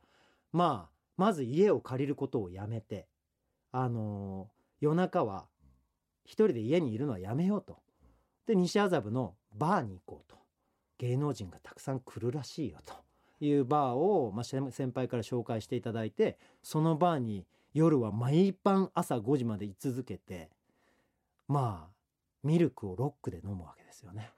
[0.53, 3.07] まあまず家を借りることをやめて
[3.71, 4.49] あの
[4.81, 5.47] 夜中は
[6.25, 7.79] 一人で家にいるのはやめようと。
[8.47, 10.45] で西麻布のバーに行こうと。
[10.99, 12.95] 芸能人がたくさん来るらしいよと
[13.45, 20.51] いうバーを、まあ、先輩から紹介していただいてそのバーに夜は毎晩朝5時まで居続けて
[21.49, 21.95] まあ
[22.47, 24.31] ミルクをロックで飲むわけですよね。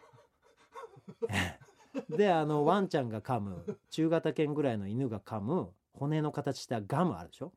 [2.11, 7.53] であのワンちゃんが噛む中型犬ぐらいの犬が噛む骨の形したガムあるでしょ？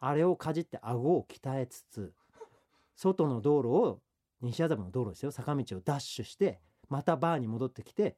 [0.00, 2.12] あれをかじって顎を鍛えつつ
[2.96, 4.00] 外の道路を
[4.42, 8.16] 西麻布の道路ですよ坂道をダッシュしてまたバーに戻ってきて、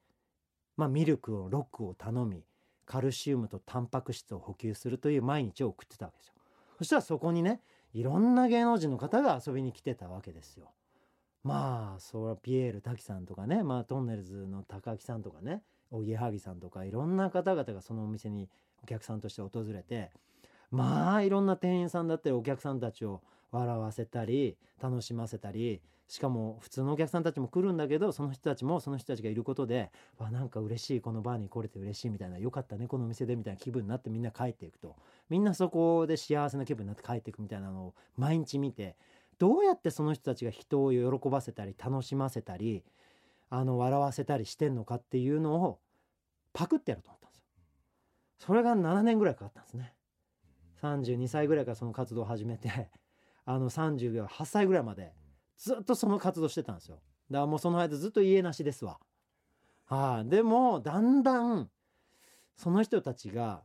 [0.77, 2.44] まあ、ミルクをロックを頼み
[2.85, 6.35] カルシウムとタンパク質を補給するという毎日を送ってたわけですよ。
[6.79, 7.61] そしたらそこにね
[7.92, 10.72] いろんな芸能人の方が遊びに来てたわけですよ。
[11.46, 18.48] まあそれはピエール滝さんとかねまあトンネルズの高木さんとかねおぎやはぎさんとかいろんな方々がそのお店に
[18.82, 20.11] お客さんとして訪れて
[20.70, 34.94] まあいろんな店員さんだったりお客さんたちを笑わせたり楽しませたりしかも普通のお客さんたちも来るんだけどその人たちもその人たちがいることでわなんか嬉しいこのバーに来れて嬉しいみたいなよかったねこのお店でみたいな気分になってみんな帰っていくと。
[35.28, 38.96] みんなそこで幸せな気分になって帰っていくみたいなのを毎日見て
[39.38, 42.85] どうやってその人たちが人を喜ばせたり楽しませたり
[43.51, 45.79] あの笑わせたりしてんのかっていうのを
[46.53, 47.44] パクってやると思ったんですよ。
[48.38, 49.96] それが7年ぐらいかかったんですね。
[50.83, 52.90] 32歳ぐらいからその活動を始めて
[53.44, 55.14] あの38歳ぐらいまで
[55.57, 56.96] ずっとその活動してたんですよ
[57.31, 59.01] だからもうその間ずっと家なしですわ
[59.85, 61.70] は、あ、でもだんだん
[62.57, 63.62] その人たちが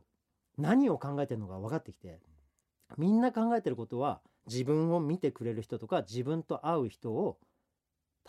[0.56, 2.20] 何を考えてるのか分かってきて
[2.96, 7.38] みんな考えてることは自分を見てくれる人とか自分と会う人を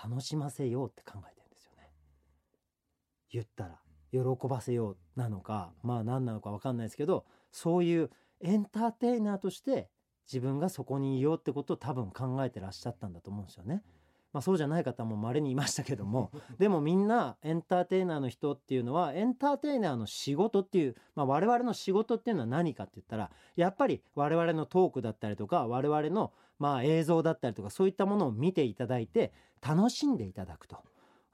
[0.02, 1.92] 楽しませようって考えてるんですよね
[3.32, 3.80] 言ったら
[4.12, 9.90] 喜ばせようなのかまあ何なのか分かんないですけどそういうエンターテイナーとして
[10.32, 13.84] 自分がそこにいようってことを多分考えてらっしゃったんだと思うんですよね。
[14.34, 30.78] まあ、そうじゃない方も稀にいましたけども でもみんなエンターテイナーの人っていうのはエンターテイナーの仕事っていう、まあ、我々の仕事っていうのは何かって言ったらやっぱり我々のトークだったりとか我々のまあ映像だったりとかそういったものを見ていただいて楽しんでいただくと。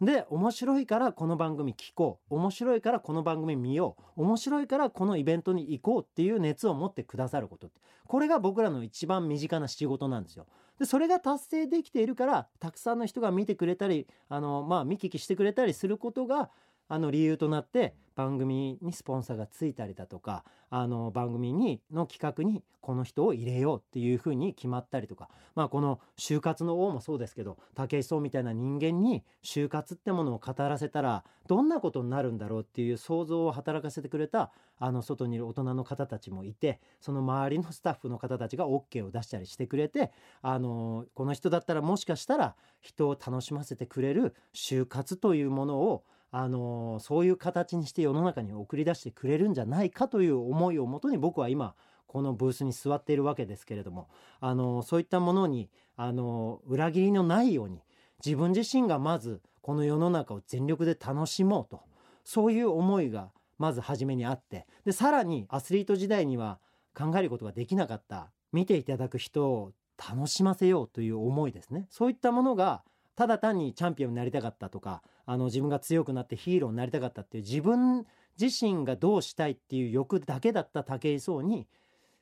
[0.02, 2.36] で面白いからこの番組聞こう。
[2.36, 4.24] 面白いからこの番組見よう。
[4.24, 7.82] 面白いからこのイベントに行こうっていう熱を持ってくださることって。
[8.08, 10.48] これが僕らの一番身近な仕事なんですよ。
[10.80, 16.50] でそれが達成できているからたくさんの人が見てくれたりあの、まあ、見聞きしてくれたりすることが
[16.90, 51.76] あの理由となって番組にスポンサーがついたりだとかあの番組にの企画にこの人を入れようっていうふうに決まったりとかまあこの就活の王もそうですけど武井壮みたいな人間に就活ってものを語らせたらどんなことになるんだろうっていう想像を働かせてくれたあの外にいる大人の方たちもいてその周りのスタッフの方たちが OK を出したりしてくれてあのこの人だったらもしかしたら人を楽しませてくれる就活というものをあのそういう形にして世の中に送り出してくれるんじゃないかという思いをもとに僕は今
[52.08, 57.82] このブースに座っているわけですけれどもあのそういったものにあの裏切りのないように
[58.24, 61.82] 自分自身がまずこの世の中を全力で楽しもうと
[62.24, 66.60] そういう思いがまず初めにあってでさらにアスリート時代には
[66.96, 71.86] 考えることができなかった見ていただく人を楽しませようという思いですね。
[71.90, 72.84] そういったものが
[73.20, 78.06] ただ単にチャンピオンになりたかったとかあの自分が強くなってヒーローになりたかったっていう自分
[78.40, 81.68] 自身がどうしたいっていう欲だけだった武井壮に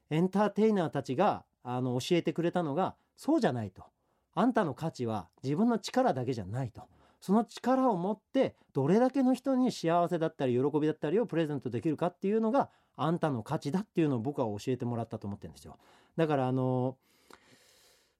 [0.09, 3.83] エンターテイナーたちがあの教えてくれたのがそうじゃないと。
[4.33, 6.81] あんたの価値は自分の力だけじゃないと。
[7.21, 15.77] その力を持ってどれだけの人に幸せだったり喜びだったりをプレゼントできるかっていうのがあんたの価値だっていうのを僕は教えてもらったと思ってるんですよ。
[16.15, 16.97] だからあの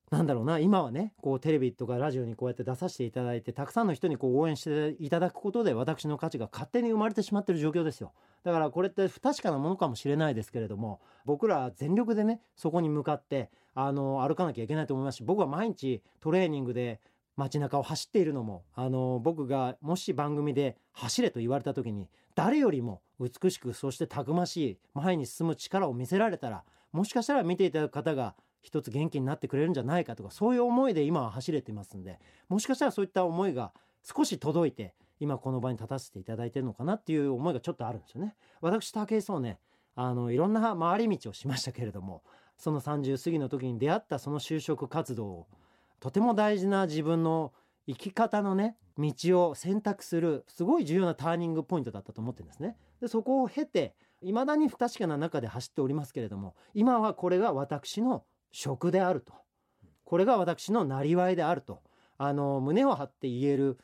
[0.10, 8.14] なんだろうな今はねこうテレビとかラジオにこうやって出させていただいてたくさんの人にこう応援していただくことで私の価値が勝手に生まれてしまってる状況ですよ。
[8.44, 17.02] だからこれって不確かなものかもしれないですけれども僕ら全力でねそこに向かってあの歩かなきゃいけないと思いますし僕は毎日トレーニングで
[17.36, 33.72] 街中を走っているのもあの僕がもし番組で走れと言われた時に誰よりも美しくそしてたくましい前に進む力を見せられたらもしかしたら見ていただく方が一つ元気になってくれるんじゃないかとかそういう思いで今は走れてますんでもしかしたらそういった思いが
[34.04, 38.36] 少し届いて今この場に立たせていただいてるのかなっていう思いがちょっとあるんですよね。
[38.62, 39.60] 私武井壮ね
[39.96, 42.24] あのいろんな回り道をしましたけれども
[42.58, 45.48] その30過ぎの時に出会ったその就職活動を
[46.00, 47.52] とても大事な自分の
[47.88, 52.76] 生き方のね道を選択するすごい重要なターニングポイントだったと思ってるんですね。
[53.02, 59.34] でそこを経て未だに不確かな中で走っておりますけれども今はこれが私の職であると。
[60.04, 61.82] これが私のなりわいであると。
[62.18, 63.78] あの胸を張って言える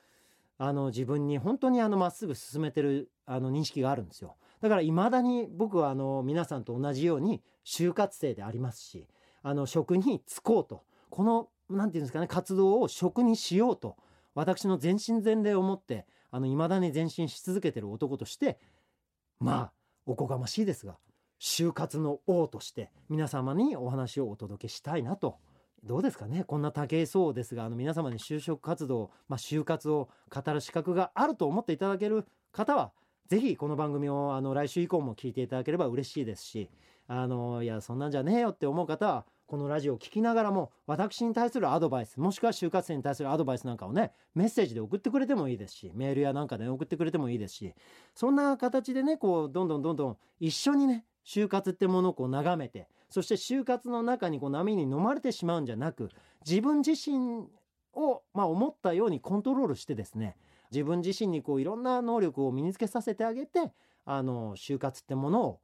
[0.57, 4.36] あの自分に本当にあのまっすぐ進めてるあの認識があるんですよ。
[4.61, 9.07] だから未だに僕はあの皆さんと同じように就活生でありますし
[9.43, 10.84] あの職に就こうと。
[11.09, 13.97] この何て言うんですかね活動を職にしようと
[14.34, 18.57] 私の全身全霊を持ってあの未だに前進し続けてる男として
[19.39, 19.72] まあ
[20.05, 20.97] おこがましいですが
[21.45, 25.39] 就活の王として皆様にお話をお届けしたいなと。
[25.83, 26.45] どうですかね？
[26.45, 32.93] こんな武井壮ですがあの皆様に就職活動、まあ、就活を語る資格があると思っていただける方は
[33.27, 36.69] ぜひこの番組をあの来週以降も聞いていただければ嬉しいですし
[37.09, 47.73] あのいやそんなんじゃねえよって思う方はこのラジオを聞きながらも私に対するアドバイスもしくは就活生に対するアドバイスなんかをねメッセージで送ってくれてもいいですしメールやなんかで送ってくれてもいいですし
[48.15, 56.09] そんな形でねこうどんどんどんどん一緒にね就活ってものをこう眺めてそして就活の中にこう波に飲まれてしまうんじゃなく
[56.45, 57.47] 自分自身
[57.93, 60.36] を、まあ、思ったようにコントロールしてですね
[60.71, 63.71] 自分自身にこういろんな能力を身につけさせてあげて
[64.05, 65.59] あの就活ってものを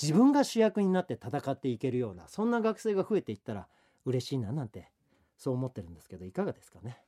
[0.00, 3.66] 自分が主役になって戦っていけるようなそんな学生が増えていったら
[4.04, 4.90] 嬉しいななんて
[5.36, 6.98] そう思ってるんですけどいかがですかね。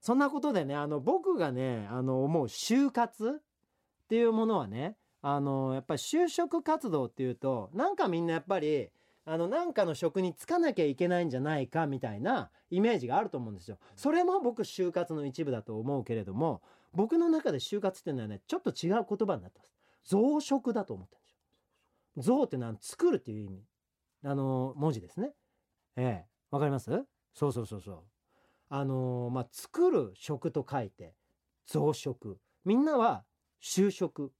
[0.00, 4.96] そんなことでねあの僕がねあの思う就活っていうものはね
[5.28, 8.90] あのやっぱり就職活動っていうとなんかみんなやっぱり
[9.24, 13.76] あのなんかの職に就かなきゃいけないんじゃないかみたいなイメージがあると思うんですよ。
[13.96, 16.62] それも僕就活の一部だと思うけれども
[16.92, 19.74] 僕の中で就活っていうのはねちょっと違う言葉になってます。
[20.04, 22.36] 増殖だと思ってるんですよ。
[22.38, 23.64] 増っていうのは作るっていう意味
[24.24, 25.32] あの文字ですね。
[25.96, 26.88] ええわかります？
[27.34, 27.98] そうそうそうそう。
[28.68, 31.16] あのまあ作る職と書いて
[31.66, 32.36] 増殖。
[32.64, 33.24] みんなは
[33.60, 34.30] 就職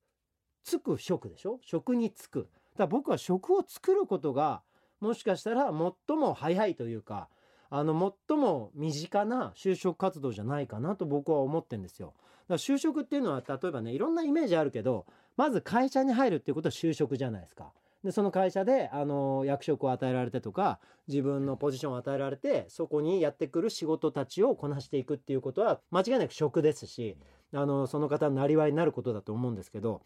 [0.66, 1.60] つく職でしょ？
[1.62, 2.38] 職に就く。
[2.40, 2.50] だか
[2.80, 4.62] ら僕は職を作ることが
[5.00, 5.72] もしかしたら
[6.08, 7.28] 最も早いというか
[7.70, 12.14] あの最も身近な就職活動じゃないかなと僕は思ってんですよ。
[12.16, 15.06] だから就職っていうのは例えばねいろんなイメージあるけど
[15.36, 17.72] まず会社に入るっていうことは就職じゃないですか。
[18.02, 27.16] でその会社であの役職を与えられてとか自分のポジションを与えられてそこにやってくる仕事たちをこなしていくっていうことは間違いなく職ですし
[27.52, 30.02] あのその方のなりわいになることだと思うんですけど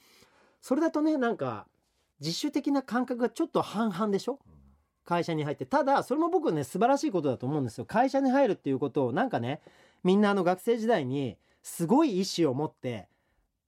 [0.61, 1.67] それだとねなんか
[2.21, 4.39] 自主的な感覚がちょっと半々でしょ？
[5.05, 5.67] 会社に入って。
[5.67, 7.85] ただそれも僕ね素晴らしいことだと思うんですよ。
[7.87, 9.61] 会社に入るっていうことをなんかね
[10.05, 13.09] みんなあの学生時代にすごい意思を持って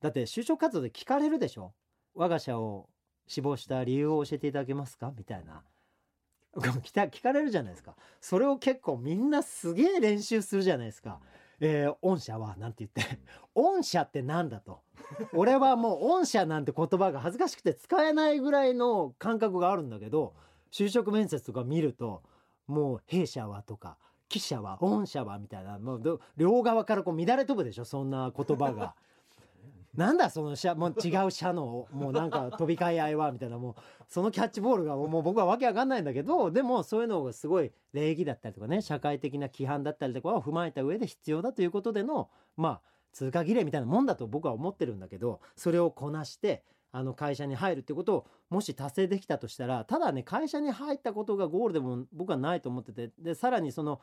[0.01, 1.73] だって就職活動で聞かれるでしょ？
[2.15, 2.89] 我が社を
[3.27, 5.13] 志望した理由を教えていただけますか？
[5.17, 5.63] みたいな。
[6.55, 7.97] 聞かれるじゃないですか。
[8.21, 11.19] それを結構みんなすげえ練習するじゃないですか。
[11.65, 13.21] えー、御社はなんて言って
[13.55, 14.81] 御社ってなんだと
[15.33, 20.35] 俺はもう 御社なんて言葉が恥ずかしくて使えないぐらいの感覚があるんだけど
[20.73, 22.25] 就職面接とか見ると
[22.67, 23.97] もう弊社はとか
[24.29, 28.95] 記者は御社はみたいなもう両側からこう乱れ飛ぶでしょそんな言葉が。
[29.95, 33.75] なんだその社もう違う社のもうなんか飛び交い合いはみたいなもう
[34.09, 42.81] そのキャッチボールがもう僕はわけわかんないんだけど でもそういうのがすごい礼儀だったりとかね社会的な規範だったりとかを踏まえた上で必要だということでのまあ
[43.13, 54.01] 通過儀礼みたいなもんだと僕は思ってるんだけどそれをこなしてあの会社に入るってことをもし達成できたとしたらただね会社に入ったことがゴールでも僕はないと思っててでさらにその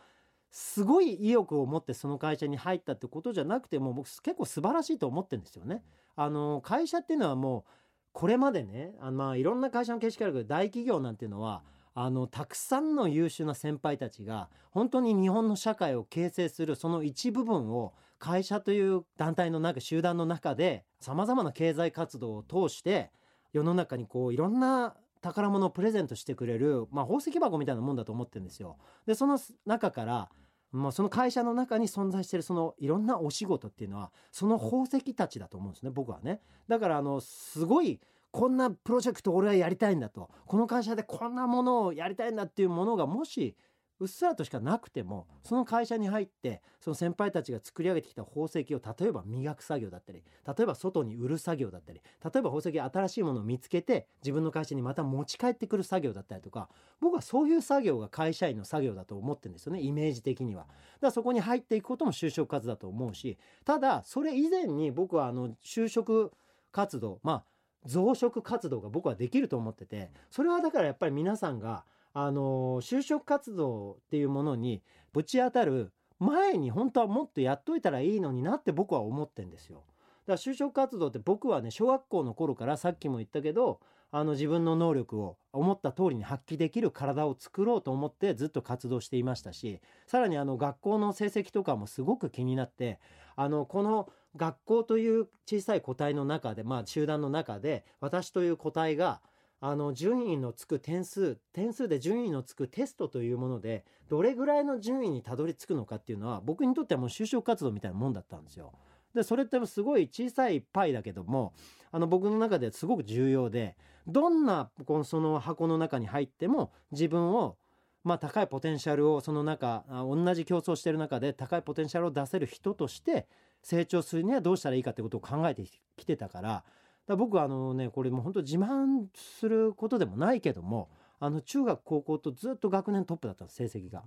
[0.51, 5.83] すごい意欲を持ってその会社に入ったってことじゃなくても僕結構素晴らしいと思ってるんですよね。
[6.15, 7.71] あの会社っていうのはもう
[8.11, 23.11] これまでねあのまあいろんな会社の形式あるけど大企業なんていうのはあのたくさんの優秀な先輩たちが本当に日本の社会を形成するその一部分を会社という団体の中集団の中でさまざまな経済活動を通して
[23.53, 28.77] 世の中にこういろんな宝物をプレゼントしてくれる、まあ、宝石箱みたいなもんだと思ってるんですよ。
[29.05, 30.29] でその中から
[30.71, 36.41] まあ、その会社の中に存在してるそのいろんなお仕事っていうのはその宝石たちだと思うんですね僕はね。
[36.67, 37.99] だからあのすごい
[38.31, 43.55] こんなプロジェクト俺はやりたいんだとこの会社でこんなものをやりたいんだっていうものがもし
[43.99, 56.69] うっすらとしかなくてもその会社に入ってその先輩たちが作り上げてきた宝石を例えば磨く作業だったり例えば外に売る作業だったり例えば宝石新しいものを見つけて自分の会社にまた持ち帰ってくる作業だったりとか
[57.01, 60.63] 僕はそういう作業が会社員の作業だと思ってるんですよねイメージ的には。
[60.63, 66.31] だからそこに入っていくことも就職活動だと思うしただそれ以前に僕はあの就職
[66.71, 67.43] 活動まあ
[67.85, 74.81] 増殖活動が僕はできると思っててそれはだからやっぱり皆さんがあの就職活動っていうものに
[75.13, 79.83] ぶち当たる前に本当はもっとやっといたらいいのになって僕は思ってんですよ。
[80.27, 83.79] だから就職活動って僕はね小学校の頃からさっきも言ったけど
[84.11, 92.99] あの自分の能力を思った通りに発揮できる体を作ろうと思ってずっと活動していましたしさらにあの学校の成績とかもすごく気になって
[93.35, 99.21] あのこの学校という小さい個体の中でまあ集団の中で私という個体が
[99.61, 108.73] あの順位のつく点数点数で順位のつくテストというものでどれぐらいの順位にたどり着くのかっていうのは僕にとってはもう就職活動みたいなもんだったんですよ。
[109.13, 111.53] でそれってすごい小さいパイだけども
[111.91, 113.75] あの僕の中ですごく重要で
[114.07, 117.57] どんなこのその箱の中に入っても自分を
[118.03, 123.27] まあ高いポテンシャルをその中同じ競争してる中で高いポテンシャルを出せる人として
[123.61, 125.63] 成長するにはどうしたらいいかってことを考えて
[125.97, 126.63] きてたから
[127.09, 130.89] だ僕はあのねこれもう本当自慢することでもないけども
[131.19, 134.03] あの中学高校とずっと学年トップだった成績が。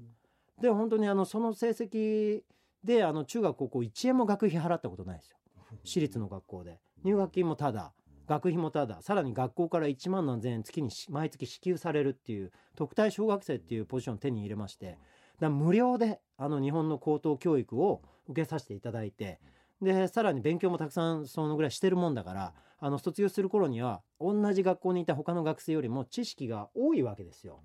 [0.60, 2.42] で本当にあのその成績
[2.84, 5.36] であの中学高校1円も学費払ったことないですよ
[5.82, 7.92] 私立の学校で入学金もただ
[8.28, 14.98] 学費もたださらに学校から1万何千円月に毎月支給されるっていう特待小学生っていうポジションを手に入れまして
[15.40, 19.40] だ無料であの日本の高等教育を受けさせていただいて
[19.82, 27.60] でさらに勉強もたくさんそのぐらいしてるもんだからあの卒業する頃には同じ学校にいた他の学生よりも知識が多いわけですよ。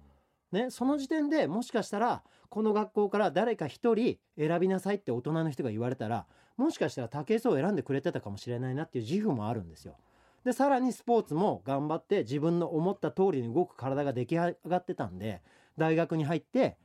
[0.51, 9.97] ね、その時点でもしかしたらこの学校から誰か一人選びなさいって大人の人が言われたらもしかしたら武井壮を選んでくれてたかもしれないなっていう自負もあるんですよ。
[10.45, 15.41] でさらにスポーツも頑張って自分の思った通りに動く体が出来上がってたんで
[15.78, 16.78] 大学に入って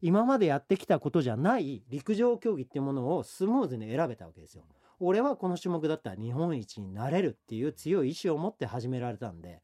[0.00, 4.64] 今までやってきたことじゃない陸上競技っていうものをスムーズに選べたわけですよ。
[5.00, 9.60] 俺はこの種目だったら日本一になれるっていう強い意志を持って始められたんで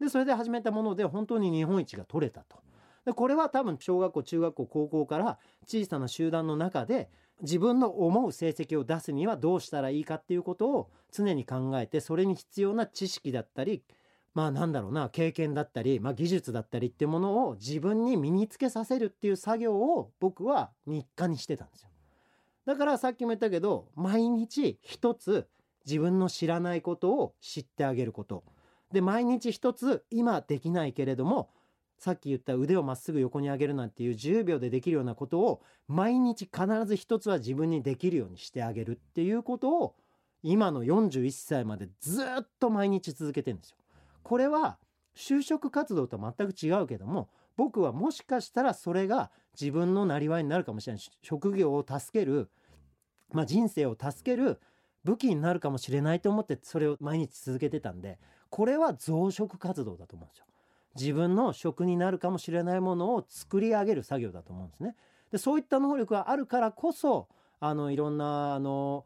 [0.00, 2.58] でそれで始めたもので本当に日本一が取れたと。
[3.04, 7.10] でこれは多分小学校中学校高校から小さな集団の中で
[7.42, 13.82] 自分の思う成績を出すにはどうしたらいいかっていうことを常に考えてそれに必要な知識だったり
[14.34, 21.90] まあなんだろうな経験だったり、まあ、技術だったりっていうものを自分に身につけさせるっていう作業を僕は日課にしてたんですよ。
[22.66, 25.46] だからさっきも言ったけど毎日一つ
[25.86, 28.42] 自分の知らないことを知ってあげること
[28.90, 31.50] で毎日一つ今できないけれども
[31.98, 39.94] さっき言った腕をまっすぐ横に上げるなんていう10秒でできるようなことを毎日必ず一つは自分にできるようにしてあげるっていうことを
[40.42, 43.76] 今の41歳までずっと毎日続けてるんですよ。
[44.24, 44.78] これは
[45.16, 52.50] 就職活動とは全く違うけども僕はもしかしたらそれが自分のなりわいになるかもしれない職業を助ける、
[53.32, 54.60] まあ、人生を助ける
[55.04, 58.18] 武器になるかもしれないと思ってそれを毎日続けてたんで
[58.50, 60.46] これは増殖活動だと思うんですよ。
[60.96, 64.94] 自分の職になるかもしれないものを作り上げる作業だと思うんですね。
[65.32, 67.28] でそういった能力があるからこそ
[67.60, 69.04] あのいろんなあの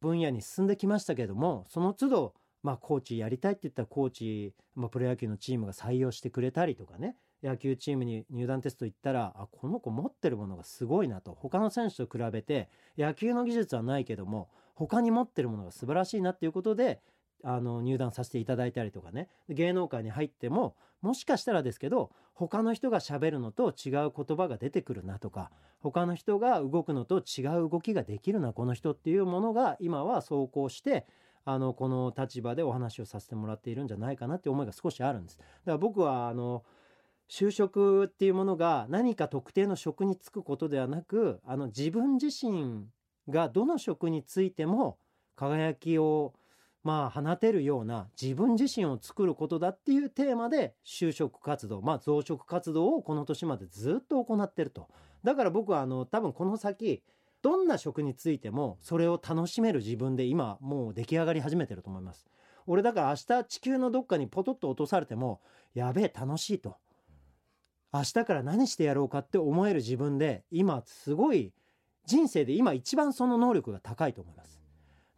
[0.00, 2.34] 分野に進んできましたけどもその都度
[2.64, 7.14] まあ、コーチやりたいって言ったらコーチ、まあ、プロ野球のチームが採用してくれたりとかね。
[7.42, 11.34] 野球チームに入団テスト行ったらあこの子持ってるものがすごいなと。
[11.34, 17.02] 他の選手と比べて野球の技術はないけども他に持ってるものが素晴らしいなっていうことで
[17.42, 19.28] あの入団させていただいたりとかね。
[19.50, 25.50] 芸能界に入ってももしかしたらですけど他の人がしゃべるのと違う言葉が出てくるなとか
[25.80, 31.06] 他の人が動くのと違う動きができるなこの人っていうものが今は走行して
[31.44, 35.38] あのこの立場でお話をさせてもらっているんじゃないかなって思いが少しあるんです。
[35.38, 36.64] だから僕はあの
[37.28, 42.86] 就職っていうものが何か特定の職に就くことではなくあの自分自身
[43.28, 44.98] がどの職についても
[45.36, 46.34] 輝きを
[46.82, 54.88] まあ放てるような自分自身を作ることだっていうテーマで就職活動まあ増殖活動をこの年までずっと行ってると
[55.24, 57.02] だから僕はあの多分この先
[57.44, 62.24] どんな職についてもそれを楽しめる自分で今もう出来上がり始めてると思います。
[62.66, 65.42] 俺だから明日地球のどっかにポトッと落とされても
[65.74, 66.78] やべえ楽しいと。
[67.92, 71.52] 明日から何してやろうかって思える自分で今すごい
[72.06, 74.58] 人生で今一番その能力が高いと思います。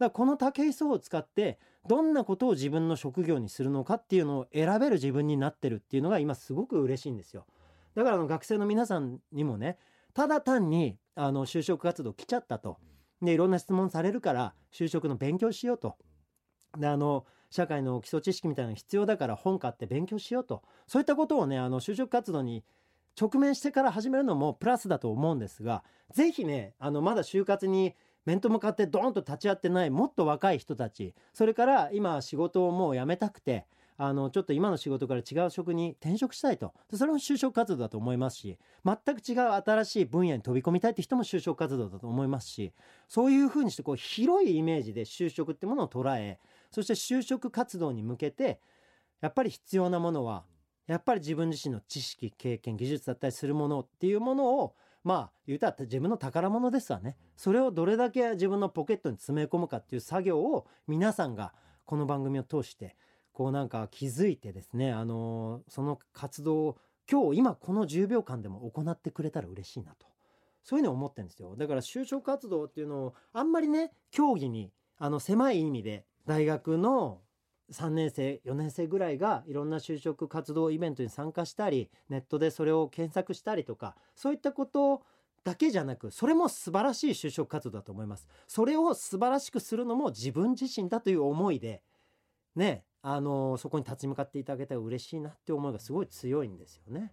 [0.00, 7.46] だからこの武井壮を使ってどんなことを自分の職業にするのかっていうのを選べる自分になってるっていうのが今すごく嬉しいんですよ。
[7.94, 9.78] だからあの学生の皆さんにもね
[10.12, 12.78] ただ単にあの就職活動来ちゃったと。
[13.22, 15.96] でいろんな質問されるから就職の勉強しようと。
[16.78, 20.62] であの社会の基礎知識みたいなの必要だから本買って勉強しようと。
[20.86, 22.64] そういったことをねあの就職活動に
[23.18, 27.94] 直面してから始めるのもプラスだと思うんですが是非ねあのまだ就活に
[28.26, 33.66] 面と向かってドーンと立ち会ってないもっと若い人たちそれから今仕事をもう辞めたくて
[33.98, 36.74] あのちょっと今の仕事から違う職に転職したいと。
[36.92, 42.72] それも就職活動だと思いますし全く違う新しい分野に飛び込みたいって人も就職活動だと思いますし
[43.08, 46.38] そういうふうにしてこう広いイメージで就職ってものを捉え
[46.70, 48.60] そして就職活動に向けて
[49.20, 50.44] やっぱり必要なものは
[50.86, 57.16] やっぱり自分自身の知識経験技術だったりするものっていうものをまあ言うたら自分の宝物ですわね。
[57.36, 61.52] それをどれだけ自分のポケットに詰め込むかっていう作業を皆さんが
[61.84, 62.96] この番組を通して
[63.36, 66.78] こうなんか気づいてですねあのその活動を
[67.10, 70.06] 今日今この10秒間でも行ってくれたら嬉しいなと。
[70.64, 71.54] そういうのを思ってるんですよ。
[71.54, 77.20] だから就職活動っていうのをあんまりね競技にあの狭い意味で大学の
[77.72, 85.02] 3年生4年生ぐらいがいろんな就職活動イベントに参加したりネットでそれを検索したりとかそういったこと
[85.44, 88.26] だけじゃなくそれも素晴らしい就職活動だと思います。
[88.48, 91.82] それを素晴らしくするのも自分自身だという思いで
[92.56, 97.12] ねあのそこに立ち向かっていただけたら嬉しいなって思いがすごい強いんですよね。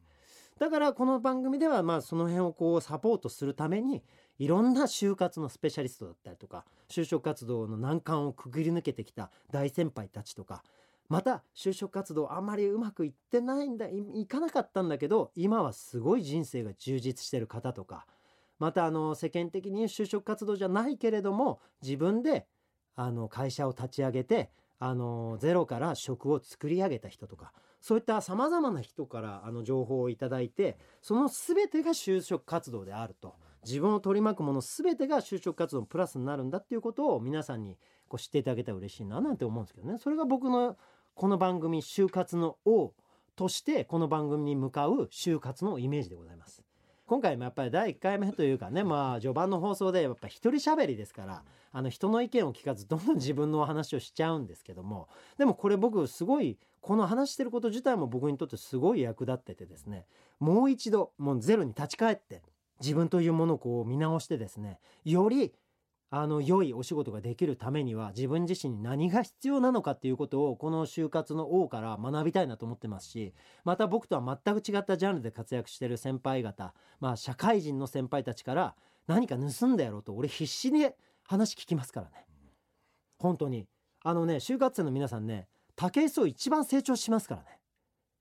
[0.57, 4.01] だからこの番組ではまあその辺をこうサポートするために
[4.39, 10.63] いろんな就活のスペシャリストだったりとか就職活動の難関をくぐり抜けてきた大先輩たちとか
[11.09, 18.07] また就職活動あんまりうまくいってないんだいかなかったんだけど今はすごい人生が充実してる方とか
[18.57, 22.47] またあの世間的に就職活動じゃないけれども自分で
[22.95, 24.49] あの会社を立ち上げて
[24.79, 33.35] あのゼロから職を作り上げた人とかそういったさまざまな人からあの情報をいただいてその全てが就職活動であると。
[33.65, 40.77] 自分を取り巻くもの全てが就職活動のプラスになるんだっていうことを皆さんにこう知っていただけたら嬉しいななんて思うんですけどねそれが僕の
[41.15, 42.93] この番組「就活の王」
[43.35, 46.63] としてこの番組に向かう就活のイメージでございます。
[47.05, 51.43] 今回もやっぱり第1回目というかねまあ序盤の放送でやっぱ一人喋りですから
[51.73, 60.05] あの人の意見を聞かずどんどん自分の話をしちゃうんですけどもでもこれ僕すごいこの話してること自体も僕にとってすごい役立っててですね
[60.39, 62.43] もう一度もうゼロに立ち返って
[62.79, 65.53] 自分というものをこう見直してですねより
[66.15, 78.75] あの良いお仕事ができるためには自分自身に何が必要なのかっていうことをこの就活の王から学びたいなと思ってますしまた僕とは全く違ったジャンルで活躍してる先輩方まあ社会人の先輩たちから
[79.07, 80.87] 何か盗んだやろうと俺必死に
[81.23, 82.25] 話聞きますからね。
[83.17, 83.67] 本当に。
[84.03, 87.59] あのね就活生の皆さんね武井壮一番成長しますからね。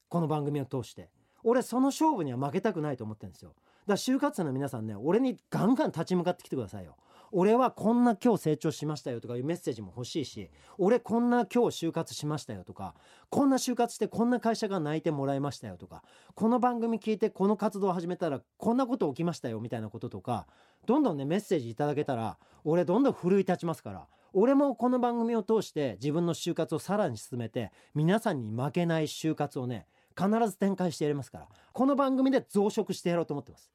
[0.09, 1.11] この番組を通して。
[1.45, 3.51] 俺その勝負には負けたくないと思ってるんですよ。
[3.51, 6.97] だから就活生の皆さんね俺にガンガン立ち向かってきてくださいよ。
[7.35, 12.95] 俺はこんな今日成長しましたよとかいうメッセージも欲しいし俺こんな今日就活しましたよとか
[13.30, 16.03] こんな就活してこんな会社が泣いてもらいましたよとか
[16.35, 20.47] この番組聞いてこの活動を始めたらこんなこと起きましたよみたいなこととか
[20.87, 29.87] どんどんねメッセージいただけたら俺どんどん奮い立ちますから俺もこの番組を通して自分の就活をさらに進めて皆さんに負けない就活をね
[30.18, 33.70] 必ず展開してやりますからこの番組で増殖してやろうと思ってます。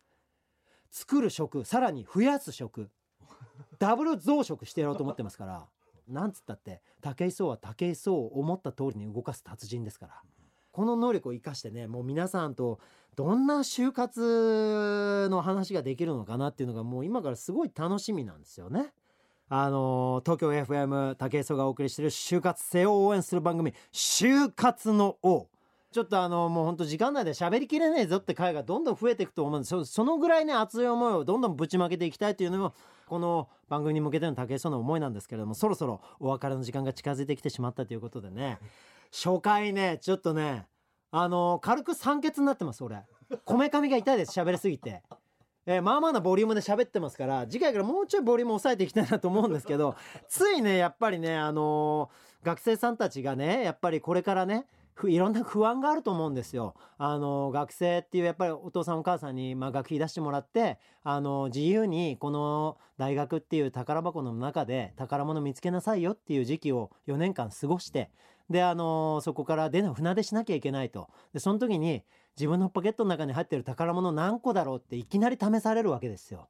[0.89, 2.89] 作る食さらに増やす食
[3.79, 5.65] ダブル増殖してやろうと思ってますから
[6.07, 10.21] なんつったって武井壮は武井壮を思った通りに動かす達人ですから
[10.71, 12.79] この能力を生かしてねもう皆さんと
[13.15, 18.93] どんな就活の話ができるのかなっていうのがもう今からすごい楽しみなんですよね。
[19.49, 25.47] あの東京 FM 武井壮がお送りしている就活生を応援する番組「就活の王」
[25.97, 29.85] ちょっとあのもうほんと時間内で喋りきれねえぞって回がどんどん増えていくと思うんです。
[29.85, 32.75] そのぐらいね熱い思いをどんどんぶちまけていきたいというのも
[33.07, 38.59] この番組に向けての武井壮の思いなんですけれどもそろそろお別れの時間が近づいてきてしまったということでね。
[39.11, 40.67] 初回ねちょっとね
[41.09, 43.01] あの軽く酸欠になってます俺。
[43.43, 45.01] こめかみが痛いです喋りすぎて。
[45.65, 49.95] えー、まあまあなボリュームで喋ってますから次回からもうちょいボリューム抑えていきたいなと思うんですけど
[50.29, 52.11] ついねやっぱりねあの、
[52.43, 54.65] 学生さんたちがねやっぱりこれからね
[55.05, 56.75] いろんな 不安があると思うんですよ。
[56.97, 68.09] あの学生っていうやっぱりお父さんお母さんにまあ学費出してもらってあの自由にこの大学っていう宝箱の中で宝物見つけなさいよっていう時期を4年間過ごして
[68.49, 72.03] であのそこから出の船出しなきゃいけないとでその時に
[72.37, 76.47] 自分のポケットの中に入ってる宝物何個だろうっていきなり試されるわけですよ。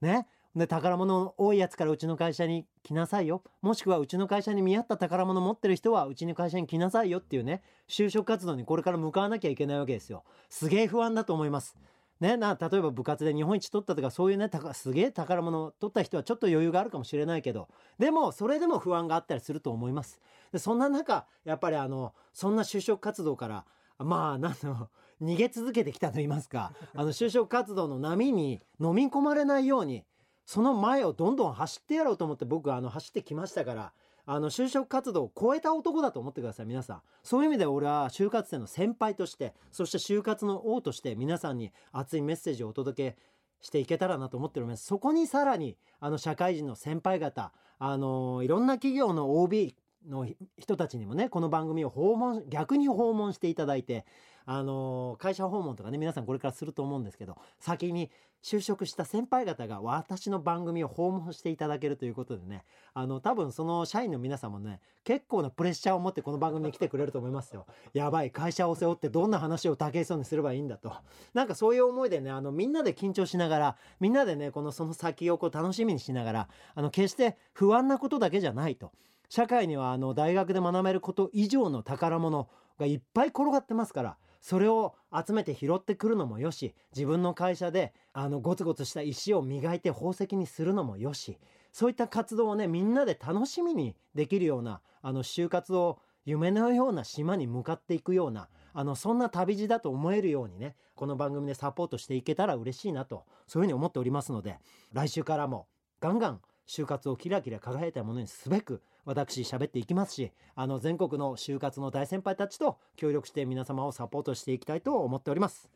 [0.00, 0.26] ね、
[0.56, 3.42] で宝物多いやつからうちの会社に来なさいよ。
[3.62, 10.24] もしくはうちの会社に見合った宝物持ってる人はうちの会社に来なさいよっていうね就職活動にこれから向かわなきゃいけないわけですよ。
[10.48, 11.76] すげえ不安だと思います。
[12.18, 17.68] ね、な例えば部活で日本一取ったとかそういうねすげえ宝物取った人はちょっと余裕があるかもしれないけど。
[17.98, 20.20] でもそれでも不安があったりすると思います。
[20.52, 23.64] でそんな中やっぱりあのそんな就職活動から
[23.98, 24.88] まあなんの
[25.22, 26.72] 逃げ続けてきたと言いますか。
[26.94, 30.04] あの就職活動の波に飲み込まれないように
[30.50, 33.92] その前をどんどん走ってやろうと思って僕はあの走ってきましたから
[34.26, 37.02] あの就職活動を超えた男だと思ってください皆さん。
[37.22, 43.16] そういう意味で俺は就活生の先輩としてそして就活の王として皆さんに熱いメッセージをお届け
[43.60, 44.84] していけたらなと思っております。
[44.84, 49.76] そこにさらにあの社会人の先輩方あのいろんな企業の OB
[50.08, 50.26] の
[50.58, 54.04] 人たちにもねこの番組を訪問逆に訪問していただいて
[54.52, 58.10] あの会社訪問とかね皆さんこれからすると思うんですけど先に
[58.42, 67.64] 就職した先輩方が私の番組を訪問していただけるということでねあの多分その社員の皆さんもね結構なプレッシャーを持ってこの番組に来てくれると思いますよ。
[67.94, 70.92] やばい会社を背負ってどんな話を竹井壮にすればいいんだと。
[71.32, 78.90] なんかそういう思いでねあのみんなで緊張しながらみんなでねこのその先をこう楽しみにしながらあの決して不安なことだけじゃないと。
[79.28, 82.48] 社会にはあの大学で学べること以上の宝物
[82.80, 91.38] がいっぱい転がってますからそれを集めて拾ってくるのもよし自分の会社であのゴツゴツした石を磨いて宝石にするのもよし
[91.72, 104.58] そういった活動をねみんなで楽しみにできるようなあの就活を夢のような島に向かっていくようなあのそんな旅路だと思えるようにねこの番組でサポートしていけたら嬉しいなとそういうふうに思っておりますので
[104.92, 105.66] 来週からも
[106.00, 115.70] ガンガン就活をキラキラ輝いたものにすべく私喋っていきますしあの全国の就活の大先輩たちと協力して皆様をサポートしていきたいと思っております。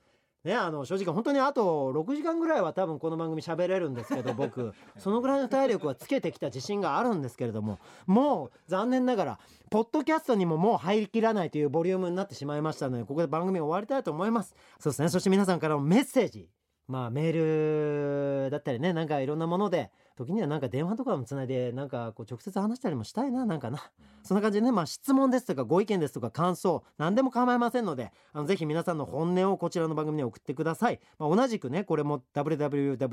[0.44, 9.38] ね、あの正直本当にあと6時間ぐらいは多分この番組喋れるんですけど 僕そのぐらいの体力はつけてきた自信があるんですけれどももう残念ながら
[9.70, 14.54] ポッドキャストにももう入りきらないというボリュームになってしまいましたのでここで番組終わりたいと思います。
[14.78, 15.08] そうですね。
[15.08, 16.50] そして皆さんからもメッセージ
[16.87, 23.91] まあメールだったりねなんかいろんなもので時にはなんか電話とかもつないでなんかこう直接話したりもしたいななんかな。
[24.22, 33.05] そんな感じでねまあ質問ですとかご意見ですとか感想何でも構いませんのであのぜひ皆さんの本音をこちらの番組に送ってください、まあ、同じくねこれも www.tfm.co.jp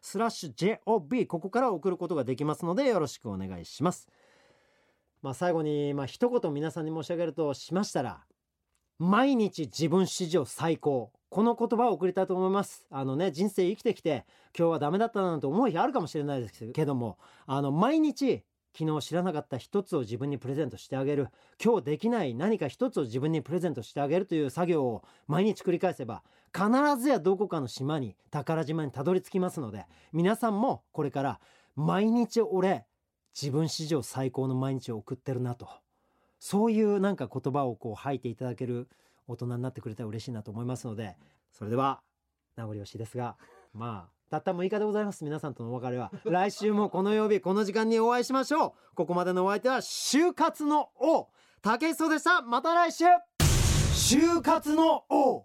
[0.00, 4.08] スラッシュ JOB ここから送ることができますのでよろしくお願いします。
[5.20, 8.24] まあ最後にまあ一言皆さんに申し上げるとしましたら
[8.98, 11.12] 毎日自分史上最高。
[11.28, 12.86] この言葉を送りたいと思います。
[12.90, 14.24] あのね人生生きてきて
[14.56, 18.42] 今日はダメだったなんて思う日あるかもしれないですけどもあの毎日
[18.78, 21.28] 昨日知らなかった一つを自分にプレゼントしてあげる。
[21.62, 26.22] 今日できない何か一つを自分にプレゼントしてあげるという作業を毎日繰り返せば
[26.54, 29.84] 必ずやどこかの島に宝島にたどり着きますので
[30.14, 31.40] 皆さんもこれから
[31.74, 32.86] 毎日俺
[33.38, 35.68] 自分史上最高の毎日を送ってるなと。
[36.48, 38.86] そういうなんか言葉をこう吐いていただける
[39.26, 41.16] 大人になってくれたら嬉しいなと思いますので
[41.50, 42.02] それでは
[42.54, 43.36] 名残惜しいですが
[43.74, 45.24] まあたった6日でございます。
[45.24, 46.10] 皆さんとのお別れは。
[46.24, 48.94] 来週もこの曜日この時間にお会いしましょう。
[48.96, 51.28] ここまでのお相手は就活の王
[51.62, 52.42] 竹井壮でした。
[52.42, 53.04] また来週。
[53.94, 55.42] 就活の王。